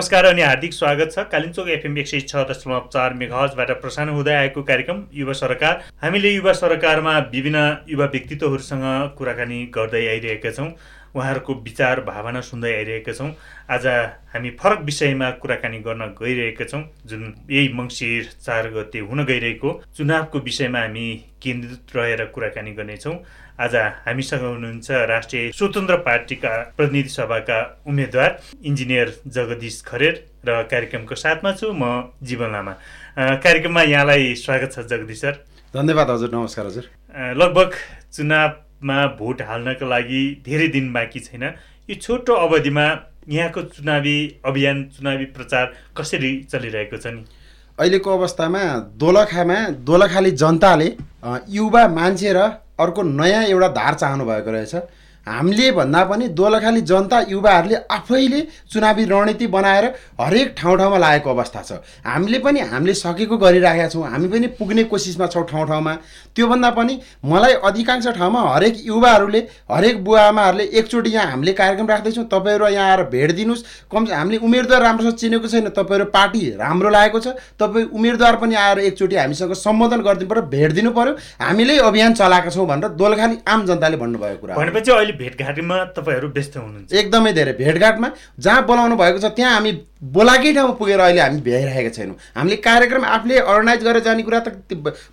नमस्कार 0.00 0.24
अनि 0.24 0.42
हार्दिक 0.42 0.72
स्वागत 0.72 1.10
छ। 1.12 1.22
कालिम्चोक 1.32 1.68
एफएम 1.68 1.98
एक 1.98 2.06
सय 2.08 2.20
छ 2.22 2.44
दशमलव 2.50 2.88
चार 2.92 3.14
मेघाजबाट 3.14 3.70
प्रसारण 3.80 4.08
हुँदै 4.10 4.34
आएको 4.34 4.62
कार्यक्रम 4.62 5.02
युवा 5.14 5.32
सरकार। 5.36 5.82
हामीले 6.02 6.30
युवा 6.30 6.52
सरकारमा 6.56 7.18
विभिन्न 7.32 7.64
युवा 7.88 8.06
व्यक्तित्वहरूसँग 8.06 8.84
कुराकानी 9.18 9.60
गर्दै 9.74 10.06
आइरहेका 10.06 10.50
छौँ। 10.52 10.68
उहाँहरूको 11.14 11.54
विचार 11.60 12.00
भावना 12.08 12.40
सुन्दै 12.40 12.72
आइरहेका 12.74 13.12
छौँ। 13.12 13.28
आज 13.68 13.86
हामी 14.32 14.50
फरक 14.56 14.80
विषयमा 14.88 15.30
कुराकानी 15.36 15.78
गर्न 15.84 16.06
गइरहेका 16.16 16.64
छौँ। 16.64 16.82
जुन 17.06 17.34
यही 17.50 17.68
मङ्सिर 17.74 18.32
चार 18.40 18.70
गते 18.72 18.98
हुन 19.04 19.24
गइरहेको। 19.26 19.80
चुनावको 19.96 20.38
विषयमा 20.40 20.80
हामी 20.80 21.06
केन्द्रित 21.42 21.96
रहेर 21.96 22.24
कुराकानी 22.34 22.72
गर्नेछौँ। 22.72 23.16
आज 23.60 23.74
हामीसँग 23.76 24.42
हुनुहुन्छ 24.42 24.90
राष्ट्रिय 25.08 25.50
स्वतन्त्र 25.52 25.96
पार्टीका 26.04 26.50
प्रतिनिधि 26.76 27.08
सभाका 27.08 27.56
उम्मेद्वार 27.86 28.38
इन्जिनियर 28.64 29.08
जगदीश 29.36 29.80
खरेर 29.86 30.14
र 30.48 30.62
कार्यक्रमको 30.70 31.14
साथमा 31.14 31.52
छु 31.60 31.72
म 31.72 31.84
जीवन 32.24 32.52
लामा। 32.52 32.72
कार्यक्रममा 33.44 33.82
यहाँलाई 33.84 34.34
स्वागत 34.34 34.72
छ 34.72 34.86
जगदीश 34.92 35.20
सर। 35.20 35.32
धन्यवाद 35.74 36.10
हजुर 36.10 36.30
नमस्कार 36.34 36.66
हजुर। 36.66 36.84
लगभग 37.36 37.76
चुनाव 38.12 38.48
मा 38.82 38.96
भोट 39.20 39.42
हाल्नको 39.42 39.88
लागि 39.88 40.22
धेरै 40.46 40.68
दिन 40.72 40.92
बाँकी 40.92 41.20
छैन। 41.20 41.44
यो 41.88 41.94
छोटो 42.00 42.34
अवधिमा 42.46 42.86
यहाँको 43.28 43.62
चुनावी 43.76 44.16
अभियान 44.46 44.82
चुनावी 44.96 45.24
प्रचार 45.36 45.72
कसरी 45.98 46.32
चलिरहेको 46.48 46.96
छ 46.96 47.06
नि? 47.12 47.24
अहिलेको 47.78 48.16
अवस्थामा 48.16 48.64
दोलखामा 48.96 49.60
दोलखाली 49.84 50.30
जनताले 50.40 50.90
युवा 51.60 51.86
मान्छे 52.00 52.32
र 52.32 52.48
अर्को 52.80 53.02
नयाँ 53.02 53.42
एउटा 53.44 53.68
धार 53.68 53.94
चाहनु 53.94 54.24
भएको 54.24 54.50
रहेछ। 54.50 54.74
हामीले 55.26 55.70
भन्दा 55.72 56.04
पनि 56.04 56.28
दोलखाली 56.30 56.80
जनता 56.82 57.18
युवाहरूले 57.28 57.76
आफैले 57.90 58.40
चुनावी 58.72 59.04
रणनीति 59.04 59.46
बनाएर 59.46 59.84
हरेक 60.20 60.54
ठाउँ 60.58 60.76
ठाउँमा 60.78 60.98
लागेको 60.98 61.30
अवस्था 61.30 61.62
छ। 61.62 61.72
हामीले 62.06 62.38
पनि 62.38 62.60
हामीले 62.62 62.94
सकेको 62.94 63.36
गरिराखेका 63.36 63.88
छौँ। 63.88 64.08
हामी 64.10 64.28
पनि 64.28 64.46
पुग्ने 64.58 64.84
कोसिसमा 64.84 65.26
छौँ 65.26 65.44
ठाउँ 65.46 65.66
ठाउँमा। 65.66 65.94
त्योभन्दा 66.36 66.70
पनि 66.70 66.98
मलाई 67.24 67.52
अधिकांश 67.62 68.06
ठाउँमा 68.16 68.40
हरेक 68.42 68.74
युवाहरूले 68.86 69.40
हरेक 69.70 70.04
बुवा 70.04 70.22
आमाहरूले 70.22 70.64
एकचोटि 70.72 71.10
यहाँ 71.10 71.30
हामीले 71.30 71.52
कार्यक्रम 71.52 71.86
राख्दैछौँ। 71.88 72.24
तपाईँहरू 72.26 72.66
यहाँ 72.68 72.88
आएर 72.90 73.02
भेट 73.10 73.30
दिनुहोस्। 73.36 73.64
कम 73.92 74.06
हामीले 74.10 74.38
उम्मेदवार 74.40 74.82
राम्रोसँग 74.82 75.16
चिनेको 75.16 75.48
छैन। 75.48 75.68
तपाईँहरू 75.70 76.04
पार्टी 76.10 76.40
राम्रो 76.56 76.90
लागेको 76.90 77.20
छ। 77.20 77.36
तपाईँ 77.60 77.86
उम्मेदवार 77.92 78.36
पनि 78.36 78.54
आएर 78.56 78.78
एकचोटि 78.88 79.16
हामीसँग 79.16 79.52
सम्बोधन 79.54 80.00
गरिदिनु 80.00 80.28
पऱ्यो 80.30 80.42
भेट 80.48 80.72
दिनु 80.72 80.90
पऱ्यो 80.90 81.12
हामीले 81.40 81.78
अभियान 81.80 82.14
चलाएका 82.14 82.50
छौँ 82.50 82.66
भनेर 82.66 82.88
दोलखाली 82.96 83.38
आम 83.46 83.66
जनताले 83.66 83.96
भन्नुभएको 83.96 84.40
कुरा 84.40 84.54
भनेपछि 84.56 84.90
अहिले 85.10 85.18
भेटघाटमा 85.18 85.76
तपाईँहरू 85.96 86.28
व्यस्त 86.28 86.56
हुनुहुन्छ। 86.56 86.92
एकदमै 86.92 87.32
धेरै 87.32 87.52
भेटघाटमा। 87.52 88.08
जहाँ 88.38 88.62
बोलाउनु 88.66 88.96
भएको 88.96 89.18
छ 89.18 89.26
त्यहाँ 89.36 89.52
हामी 89.54 89.72
बोलाएकै 90.00 90.52
ठाउँमा 90.54 90.74
पुगेर 90.78 91.00
अहिले 91.00 91.20
हामी 91.20 91.40
भ्याइरहेका 91.40 91.90
छैनौँ। 91.90 92.16
हामीले 92.36 92.56
कार्यक्रम 92.56 93.04
आफूले 93.04 93.38
अर्गनाइज 93.42 93.82
गरेर 93.84 94.02
जाने 94.02 94.22
कुरा 94.22 94.40
त 94.40 94.48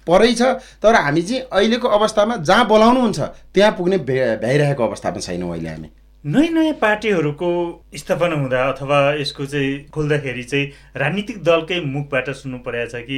परै 0.08 0.34
छ 0.34 0.42
तर 0.80 0.96
हामी 0.96 1.22
चाहिँ 1.22 1.42
अहिलेको 1.52 1.88
अवस्थामा 1.90 2.36
जहाँ 2.44 2.68
बोलाउनुहुन्छ 2.68 3.20
त्यहाँ 3.54 3.72
पुग्ने 3.78 3.98
भ्याइरहेको 4.06 4.84
अवस्थामा 4.84 5.20
छैनौँ 5.20 5.52
अहिले 5.52 5.70
हामी। 5.70 5.90
नयाँ 6.24 6.52
नयाँ 6.52 6.74
पार्टीहरूको 6.82 7.50
स्थापना 7.96 8.36
हुँदा 8.36 8.64
अथवा 8.70 8.98
यसको 9.16 9.46
चाहिँ 9.46 9.88
खोल्दाखेरि 9.94 10.44
चाहिँ 10.44 10.66
राजनीतिक 10.98 11.44
दलकै 11.44 11.80
मुखबाट 11.88 12.30
सुन्नु 12.36 12.58
परेको 12.66 12.90
छ 12.92 13.04
कि 13.08 13.18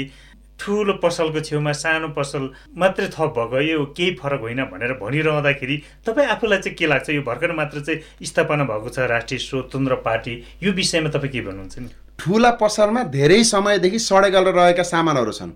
ठुलो 0.59 0.93
पसलको 1.03 1.39
छेउमा 1.39 1.71
सानो 1.71 2.07
पसल 2.17 2.49
मात्रै 2.77 3.07
थप 3.07 3.37
भएको 3.37 3.61
यो 3.61 3.85
केही 3.97 4.15
फरक 4.15 4.41
होइन 4.41 4.63
भनेर 4.71 4.93
भनिरहँदाखेरि 5.01 5.77
तपाईँ 6.05 6.27
आफूलाई 6.27 6.59
चाहिँ 6.59 6.75
के 6.77 6.85
लाग्छ? 6.87 7.09
यो 7.09 7.21
भर्खर 7.21 7.51
मात्र 7.55 7.79
चाहिँ 7.79 8.27
स्थापना 8.27 8.63
भएको 8.63 8.89
छ 8.89 9.07
राष्ट्रिय 9.07 9.39
स्वतन्त्र 9.39 9.95
पार्टी 10.03 10.33
यो 10.63 10.71
विषयमा 10.73 11.09
तपाईँ 11.09 11.31
के 11.31 11.41
भन्नुहुन्छ 11.41 11.79
नि? 11.79 11.89
ठुला 12.19 12.51
पसलमा 12.59 13.03
धेरै 13.07 13.43
समयदेखि 13.45 13.99
सडेगल 14.01 14.51
रहेका 14.51 14.83
सामानहरू 14.83 15.31
छन्। 15.31 15.51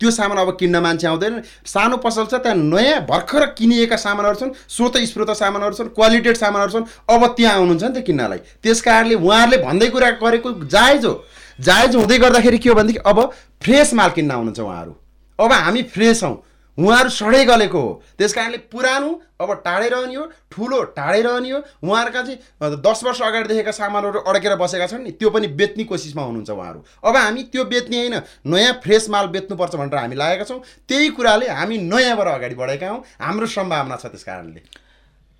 त्यो 0.00 0.10
सामान 0.10 0.38
अब 0.38 0.56
किन्न 0.58 0.76
मान्छे 0.82 1.06
आउँदैन। 1.06 1.34
सानो 1.66 1.96
पसल 2.02 2.26
छ 2.26 2.34
त्यहाँ 2.42 2.54
नयाँ 2.54 3.00
भर्खर 3.06 3.46
किनिएका 3.58 3.96
सामानहरू 3.96 4.34
छन् 4.34 4.54
स्वत 4.68 4.96
स्फूर्त 5.10 5.30
सामानहरू 5.34 5.74
छन् 5.74 5.94
क्वालिटेड 5.94 6.36
सामानहरू 6.36 6.72
छन्। 6.72 6.86
अब 7.10 7.26
त्यहाँ 7.36 7.54
आउनुहुन्छ 7.54 7.82
नि 7.84 7.94
त 7.94 8.04
किन्नलाई। 8.06 8.38
त्यस 8.62 8.80
कारणले 8.82 9.14
उहाँहरूले 9.14 9.58
भन्दै 9.62 9.88
कुरा 9.94 10.10
गरेको 10.18 10.52
जायज 10.66 11.04
हो। 11.06 11.14
जायज 11.58 11.96
हुँदै 11.96 12.18
गर्दाखेरि 12.18 12.58
के 12.58 12.68
हो 12.68 12.74
भनेदेखि 12.74 13.02
अब 13.06 13.30
फ्रेस 13.62 13.94
माल 13.94 14.10
किन्न 14.10 14.30
आउनुहुन्छ 14.30 14.60
उहाँहरू। 14.60 14.96
अब 15.38 15.52
हामी 15.52 15.82
फ्रेस 15.94 16.22
हौँ। 16.24 16.36
उहाँहरू 16.78 17.10
सडै 17.10 17.44
गलेको 17.44 17.80
हो। 17.80 18.02
त्यस 18.18 18.32
कारणले 18.34 18.58
पुरानो 18.66 19.10
अब 19.40 19.52
टाढै 19.64 19.88
रहने 19.88 20.14
हो 20.14 20.24
ठुलो 20.50 20.82
टाढै 20.96 21.20
रहने 21.22 21.50
हो 21.50 21.58
उहाँहरूका 21.82 22.22
चाहिँ 22.22 22.76
दस 22.82 23.04
वर्ष 23.04 23.20
अगाडि 23.22 23.48
देखेका 23.48 23.70
सामानहरू 23.70 24.18
अड्केर 24.20 24.56
बसेका 24.56 24.86
छन् 24.86 25.04
नि 25.04 25.10
त्यो 25.14 25.30
पनि 25.30 25.46
बेच्ने 25.54 25.84
कोसिसमा 25.84 26.22
हुनुहुन्छ 26.22 26.50
उहाँहरू। 26.50 26.84
अब 27.04 27.16
हामी 27.16 27.42
त्यो 27.52 27.64
बेच्ने 27.64 27.98
होइन 27.98 28.20
नयाँ 28.46 28.72
फ्रेस 28.82 29.08
माल 29.10 29.26
बेच्नुपर्छ 29.30 29.74
भनेर 29.76 29.94
हामी 29.94 30.16
लागेका 30.16 30.44
छौँ। 30.44 30.60
त्यही 30.88 31.08
कुराले 31.14 31.48
हामी 31.48 31.78
नयाँबाट 31.78 32.28
अगाडि 32.28 32.54
बढेका 32.54 32.88
हौँ। 32.90 33.02
हाम्रो 33.22 33.46
सम्भावना 33.46 33.96
छ 33.96 34.06
त्यस 34.06 34.24
कारणले। 34.24 34.62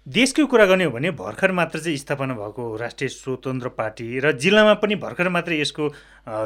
देशकै 0.06 0.44
कुरा 0.44 0.64
गर्ने 0.66 0.84
हो 0.84 0.90
भने 0.90 1.10
भर्खर 1.12 1.52
मात्र 1.54 1.78
चाहिँ 1.80 1.96
स्थापना 1.96 2.34
भएको 2.34 2.64
राष्ट्रिय 2.76 3.08
स्वतन्त्र 3.08 3.68
पार्टी 3.70 4.18
र 4.20 4.32
जिल्लामा 4.36 4.74
पनि 4.76 4.94
भर्खर 5.00 5.28
मात्रै 5.30 5.60
यसको 5.60 5.88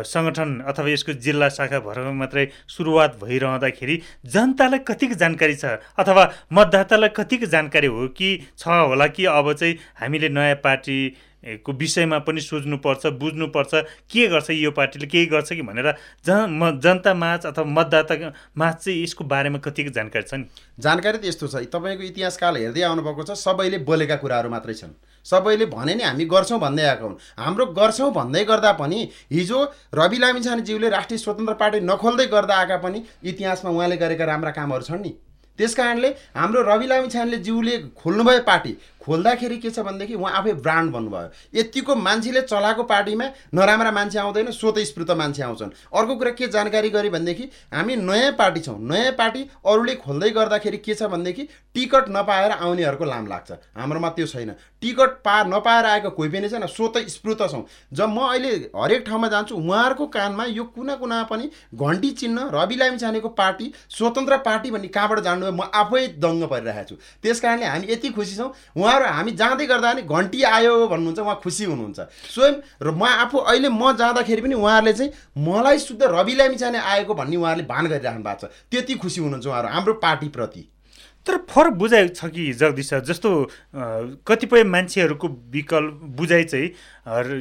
सङ्गठन 0.07 0.51
अथवा 0.65 0.89
यसको 0.89 1.13
जिल्ला 1.19 1.49
शाखा 1.51 1.81
भर्खर 1.83 2.13
मात्रै 2.15 2.47
सुरुवात 2.69 3.19
भइरहँदाखेरि 3.19 3.97
जनतालाई 4.29 4.79
कतिको 4.87 5.15
जानकारी 5.17 5.57
छ 5.57 5.75
अथवा 5.99 6.25
मतदातालाई 6.53 7.15
कतिको 7.17 7.47
जानकारी 7.49 7.87
हो 7.89 8.07
कि 8.15 8.31
छ 8.55 8.79
होला 8.87 9.07
कि 9.11 9.25
अब 9.33 9.53
चाहिँ 9.55 9.75
हामीले 9.97 10.29
नयाँ 10.31 10.55
पार्टी 10.63 10.99
को 11.45 11.73
विषयमा 11.73 12.19
पनि 12.19 12.41
सोच्नुपर्छ 12.41 13.07
बुझ्नुपर्छ 13.19 13.75
के 14.11 14.27
गर्छ 14.29 14.51
यो 14.51 14.71
पार्टीले 14.71 15.07
केही 15.07 15.27
गर्छ 15.27 15.53
कि 15.53 15.63
भनेर 15.63 15.91
जन 16.27 16.51
म 16.53 16.71
जनता 16.81 17.15
माझ 17.15 17.47
अथवा 17.47 17.65
मतदाता 17.65 18.15
माझ 18.59 18.75
चाहिँ 18.75 19.03
यसको 19.03 19.25
बारेमा 19.25 19.59
कतिको 19.59 19.91
जानकारी 19.91 20.23
छ 20.23 20.35
नि? 20.35 20.45
जानकारी 20.81 21.19
त 21.19 21.25
यस्तो 21.25 21.47
छ। 21.47 21.63
तपाईँको 21.71 22.03
इतिहासकाल 22.03 22.57
हेर्दै 22.57 22.83
आउनुभएको 22.83 23.23
छ 23.23 23.39
सबैले 23.39 23.79
बोलेका 23.87 24.17
कुराहरू 24.19 24.51
मात्रै 24.51 24.75
छन्। 24.75 24.99
सबैले 25.27 25.67
भने 25.71 25.95
नि 25.95 26.03
हामी 26.03 26.25
गर्छौँ 26.27 26.59
भन्दै 26.59 26.83
आएका 26.83 27.05
हुन्। 27.05 27.17
हाम्रो 27.39 27.67
गर्छौँ 27.79 28.11
भन्दै 28.13 28.45
गर्दा 28.45 28.73
पनि 28.75 28.99
हिजो 29.31 29.63
रवि 29.95 30.19
लामिछानेज्यूले 30.19 30.89
राष्ट्रिय 30.91 31.19
स्वतन्त्र 31.19 31.55
पार्टी 31.55 31.81
नखोल्दै 31.87 32.27
गर्दा 32.27 32.55
आएका 32.59 32.77
पनि 32.83 33.05
इतिहासमा 33.23 33.71
उहाँले 33.71 33.97
गरेका 33.97 34.25
राम्रा 34.25 34.51
कामहरू 34.51 34.85
छन् 34.85 35.03
नि। 35.03 35.15
त्यस 35.59 35.75
कारणले 35.75 36.09
हाम्रो 36.35 36.61
रवि 36.63 36.87
लामिछानेले 36.87 37.39
ज्यूले 37.43 37.79
खोल्नुभयो 37.99 38.43
पार्टी 38.47 38.73
खोल्दाखेरि 39.09 39.57
के 39.59 39.71
छ 39.71 39.81
भनेदेखि 39.81 40.15
उहाँ 40.15 40.33
आफै 40.39 40.53
ब्रान्ड 40.61 40.93
भन्नुभयो। 40.93 41.31
यतिको 41.55 41.95
मान्छेले 41.97 42.41
चलाएको 42.43 42.83
पार्टीमा 42.85 43.27
नराम्रा 43.55 43.91
मान्छे 43.91 44.19
आउँदैन 44.19 44.51
स्वत 44.53 44.79
स्फूर्त 44.85 45.11
मान्छे 45.17 45.43
आउँछन्। 45.43 45.71
अर्को 45.91 46.17
कुरा 46.17 46.31
के 46.31 46.47
जानकारी 46.49 46.91
गरेँ 46.91 47.11
भनेदेखि 47.11 47.49
हामी 47.73 47.97
नयाँ 47.99 48.33
पार्टी 48.39 48.61
छौँ। 48.61 48.79
नयाँ 48.83 49.13
पार्टी 49.19 49.49
अरूले 49.67 49.95
खोल्दै 49.97 50.31
गर्दाखेरि 50.31 50.77
के 50.79 50.95
छ 50.95 51.03
भनेदेखि 51.09 51.49
टिकट 51.75 52.05
नपाएर 52.11 52.51
आउनेहरूको 52.53 53.05
लाम 53.05 53.27
लाग्छ। 53.27 53.51
हाम्रोमा 53.77 54.09
त्यो 54.11 54.27
छैन। 54.27 54.55
टिकट 54.83 55.11
पा 55.25 55.43
नपाएर 55.45 55.85
आएको 55.87 56.11
कोही 56.11 56.31
पनि 56.31 56.49
छैन 56.49 56.67
स्वत 56.69 56.99
स्फूर्त 57.09 57.43
छौँ। 57.51 57.65
जब 57.93 58.09
म 58.09 58.19
अहिले 58.29 58.51
हरेक 58.77 59.05
ठाउँमा 59.07 59.29
जान्छु 59.29 59.55
उहाँहरूको 59.57 60.07
कानमा 60.09 60.45
यो 60.49 60.65
कुना 60.67 60.95
कुना 60.97 61.23
पनि 61.25 61.51
घन्टी 61.75 62.11
चिन्ह 62.13 62.51
रवि 62.55 62.77
लामी 62.77 62.99
छानेको 62.99 63.29
पार्टी 63.31 63.73
स्वतन्त्र 63.91 64.37
पार्टी 64.45 64.71
भन्ने 64.71 64.89
कहाँबाट 64.89 65.21
जान्नु 65.21 65.53
म 65.53 65.71
आफै 65.75 66.07
दङ्ग 66.19 66.45
परिरहेको 66.47 66.89
छु। 66.89 66.97
त्यस 67.23 67.41
कारणले 67.41 67.67
हामी 67.67 67.87
यति 67.91 68.09
खुसी 68.11 68.37
छौँ। 68.37 68.51
उहाँ 68.77 68.98
उहाँहरू 68.99 69.17
हामी 69.17 69.33
जाँदै 69.33 69.67
गर्दा 69.67 69.93
नि 69.93 70.03
घन्टी 70.03 70.43
आयो 70.43 70.87
भन्नुहुन्छ 70.89 71.19
उहाँ 71.19 71.41
खुसी 71.43 71.65
हुनुहुन्छ। 71.65 72.01
स्वयं 72.35 72.55
र 72.83 72.91
म 72.91 73.03
आफू 73.05 73.39
अहिले 73.39 73.69
म 73.69 73.93
जाँदाखेरि 73.95 74.43
पनि 74.43 74.55
उहाँहरूले 74.55 74.93
चाहिँ 74.93 75.13
मलाई 75.39 75.79
शुद्ध 75.79 76.03
रवि 76.03 76.35
लामिछाने 76.35 76.79
आएको 76.79 77.15
भन्ने 77.15 77.37
उहाँहरूले 77.37 77.67
भान 77.67 77.87
गरिराख्नु 77.87 78.23
भएको 78.23 78.47
छ। 78.47 78.51
त्यति 78.71 78.95
खुसी 78.95 79.21
हुनुहुन्छ 79.21 79.47
उहाँहरू 79.47 79.69
हाम्रो 79.69 79.95
पार्टीप्रति। 79.95 80.63
तर 81.29 81.37
फरक 81.49 81.73
बुझाइ 81.73 82.09
छ 82.09 82.25
कि 82.25 82.53
जगदीश 82.53 82.93
जस्तो 83.05 83.31
कतिपय 84.27 84.65
मान्छेहरूको 84.65 85.29
विकल्प 85.53 86.01
बुझाइ 86.17 86.45
चाहिँ 86.45 86.69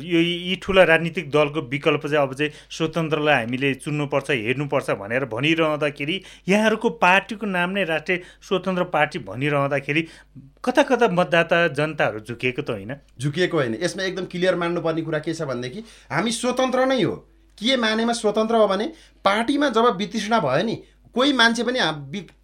यो 0.04 0.19
यी 0.19 0.56
ठुला 0.63 0.84
राजनीतिक 0.84 1.30
दलको 1.31 1.62
विकल्प 1.68 2.07
चाहिँ 2.07 2.28
अब 2.28 2.34
चाहिँ 2.34 2.51
स्वतन्त्रलाई 2.69 3.36
हामीले 3.36 3.74
चुन्नुपर्छ 3.74 4.30
हेर्नुपर्छ 4.31 4.89
भनेर 5.00 5.25
भनिरहँदाखेरि 5.25 6.22
यहाँहरूको 6.48 6.89
पार्टीको 7.00 7.45
नाम 7.45 7.69
नै 7.69 7.84
राष्ट्रिय 7.84 8.22
स्वतन्त्र 8.42 8.84
पार्टी 8.92 9.19
भनिरहँदाखेरि 9.30 10.07
कता 10.66 10.84
कता 10.84 11.07
मतदाता 11.07 11.68
जनताहरू 11.68 12.19
झुकिएको 12.19 12.62
त 12.62 12.69
होइन? 12.69 12.94
झुकिएको 13.19 13.57
होइन। 13.57 13.78
यसमा 13.81 14.04
एकदम 14.04 14.25
क्लियर 14.25 14.56
मान्नुपर्ने 14.56 15.01
कुरा 15.01 15.19
के 15.19 15.34
छ 15.34 15.42
भनेदेखि 15.48 15.84
हामी 16.12 16.31
स्वतन्त्र 16.31 16.86
नै 16.86 17.01
हो। 17.01 17.16
के 17.57 17.78
मानेमा 17.78 18.13
स्वतन्त्र 18.13 18.56
हो 18.56 18.68
भने 18.68 18.86
पार्टीमा 19.25 19.69
जब 19.69 19.95
वितृष्णा 19.98 20.39
भयो 20.39 20.63
नि 20.66 20.75
कोही 21.18 21.34
मान्छे 21.34 21.64
पनि 21.64 21.80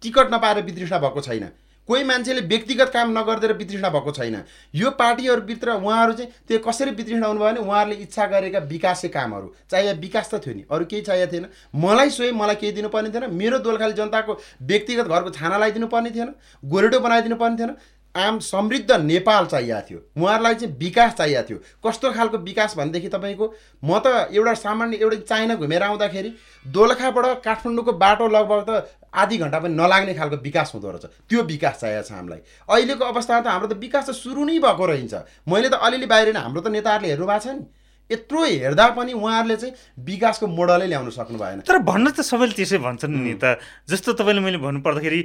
टिकट 0.02 0.34
नपाएर 0.34 0.64
वितृष्णा 0.64 0.98
भएको 0.98 1.20
छैन। 1.22 1.48
कोही 1.88 2.04
मान्छेले 2.04 2.40
व्यक्तिगत 2.42 2.88
काम 2.90 3.10
नगरिदिएर 3.12 3.52
वितृष्णा 3.52 3.88
भएको 3.88 4.12
छैन। 4.12 4.36
यो 4.74 4.90
पार्टीहरूभित्र 4.92 5.70
उहाँहरू 5.70 6.12
चाहिँ 6.12 6.30
त्यो 6.48 6.58
कसरी 6.58 6.90
वितृष्णा 6.90 7.26
हुनुभयो 7.26 7.46
भने 7.46 7.60
उहाँहरूले 7.60 7.96
इच्छा 8.02 8.26
गरेका 8.26 8.58
विकासे 8.66 9.08
कामहरू। 9.08 9.52
चाहिए 9.70 9.92
विकास 9.94 10.30
त 10.34 10.40
थियो 10.40 10.54
नि 10.54 10.64
अरू 10.70 10.84
केही 10.84 11.02
चाहिएको 11.02 11.32
थिएन। 11.32 11.46
मलाई 11.76 12.10
स्वयं 12.10 12.32
मलाई 12.32 12.56
केही 12.56 12.72
दिनुपर्ने 12.72 13.10
थिएन। 13.10 13.30
मेरो 13.30 13.58
दोलखाली 13.60 13.92
जनताको 13.94 14.40
व्यक्तिगत 14.62 15.06
घरको 15.06 15.30
छाना 15.30 15.56
लगाइदिनु 15.56 15.86
पर्ने 15.86 16.10
थिएन। 16.10 16.34
गोरेटो 16.64 17.00
बनाइदिनु 17.00 17.36
पर्ने 17.36 17.56
थिएन। 17.58 17.76
आम 18.14 18.38
समृद्ध 18.40 18.90
नेपाल 18.92 19.46
चाहिएको 19.46 19.86
थियो। 19.90 20.00
उहाँहरूलाई 20.16 20.54
चाहिँ 20.54 20.76
विकास 20.78 21.14
चाहिएको 21.14 21.48
थियो। 21.48 21.58
कस्तो 21.82 22.12
खालको 22.12 22.38
विकास 22.38 22.76
भनेदेखि 22.78 23.08
तपाईँको 23.08 23.46
म 23.84 23.98
त 23.98 24.30
एउटा 24.30 24.54
सामान्य 24.54 24.96
एउटा 25.02 25.16
चाइना 25.26 25.54
घुमेर 25.54 25.82
आउँदाखेरि 25.82 26.30
दोलखाबाट 26.66 27.42
काठमाडौँको 27.44 27.92
बाटो 27.92 28.28
लगभग 28.28 28.64
त 28.68 28.86
आधी 29.14 29.36
घन्टा 29.38 29.58
पनि 29.58 29.74
नलाग्ने 29.74 30.14
खालको 30.14 30.36
विकास 30.42 30.72
हुँदो 30.74 30.90
रहेछ। 30.90 31.04
त्यो 31.28 31.42
विकास 31.42 31.80
चाहिएको 31.80 32.08
छ 32.08 32.12
हामीलाई। 32.12 32.40
अहिलेको 32.70 33.04
अवस्थामा 33.04 33.40
त 33.40 33.46
हाम्रो 33.46 33.68
त 33.68 33.78
विकास 33.78 34.08
त 34.08 34.12
सुरु 34.14 34.44
नै 34.44 34.58
भएको 34.58 34.84
रहन्छ। 34.86 35.14
मैले 35.50 35.68
त 35.68 35.74
अलिअलि 35.74 36.06
बाहिर 36.06 36.36
हाम्रो 36.36 36.60
त 36.62 36.68
नेताहरूले 36.70 37.08
हेर्नु 37.10 37.26
भएको 37.26 37.42
छ 37.42 37.46
नि। 37.54 37.66
यत्रो 38.10 38.44
हेर्दा 38.44 38.88
पनि 38.96 39.12
उहाँहरूले 39.12 39.56
चाहिँ 39.56 39.74
विकासको 40.04 40.46
मोडलै 40.46 40.86
ल्याउन 40.86 41.10
सक्नु 41.10 41.38
भएन। 41.38 41.60
तर 41.64 41.78
भन्न 41.80 42.10
त 42.12 42.20
सबैले 42.20 42.52
त्यसै 42.52 42.78
भन्छन् 42.78 43.16
नि 43.16 43.34
त। 43.40 43.56
जस्तो 43.88 44.12
तपाईँले 44.20 44.40
मैले 44.44 44.58
भन्नुपर्दाखेरि 44.60 45.20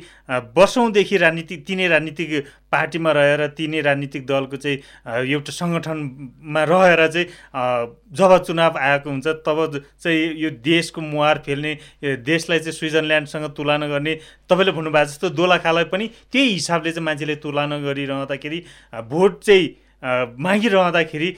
वर्षौँदेखि 0.56 1.18
राजनीति 1.18 1.56
तिनै 1.68 1.88
राजनीतिक 1.92 2.32
पार्टीमा 2.72 3.12
रहेर 3.12 3.48
तिनै 3.60 3.82
राजनीतिक 3.84 4.26
दलको 4.26 4.58
चाहिँ 4.58 4.78
एउटा 5.28 5.52
सङ्गठनमा 5.52 6.64
रहेर 6.64 7.02
चाहिँ 7.12 7.28
जब 8.16 8.32
चुनाव 8.48 8.78
आएको 8.80 9.10
हुन्छ 9.10 9.28
तब 9.44 9.60
चाहिँ 10.00 10.40
यो 10.40 10.50
देशको 10.64 11.02
मुहार 11.04 11.44
फेल्ने 11.46 11.74
देशलाई 12.24 12.60
चाहिँ 12.60 12.78
स्विजरल्यान्डसँग 12.80 13.46
तुलना 13.60 13.88
गर्ने 13.92 14.16
तपाईँले 14.48 14.72
भन्नुभएको 14.72 15.12
जस्तो 15.12 15.30
दोलाखालाई 15.36 15.92
पनि 15.92 16.08
त्यही 16.32 16.48
हिसाबले 16.56 16.92
चाहिँ 16.92 17.06
मान्छेले 17.06 17.36
तुलना 17.44 17.78
गरिरहँदाखेरि 17.84 18.64
भोट 19.12 19.44
चाहिँ 19.44 19.68
मागिरहँदाखेरि 20.40 21.30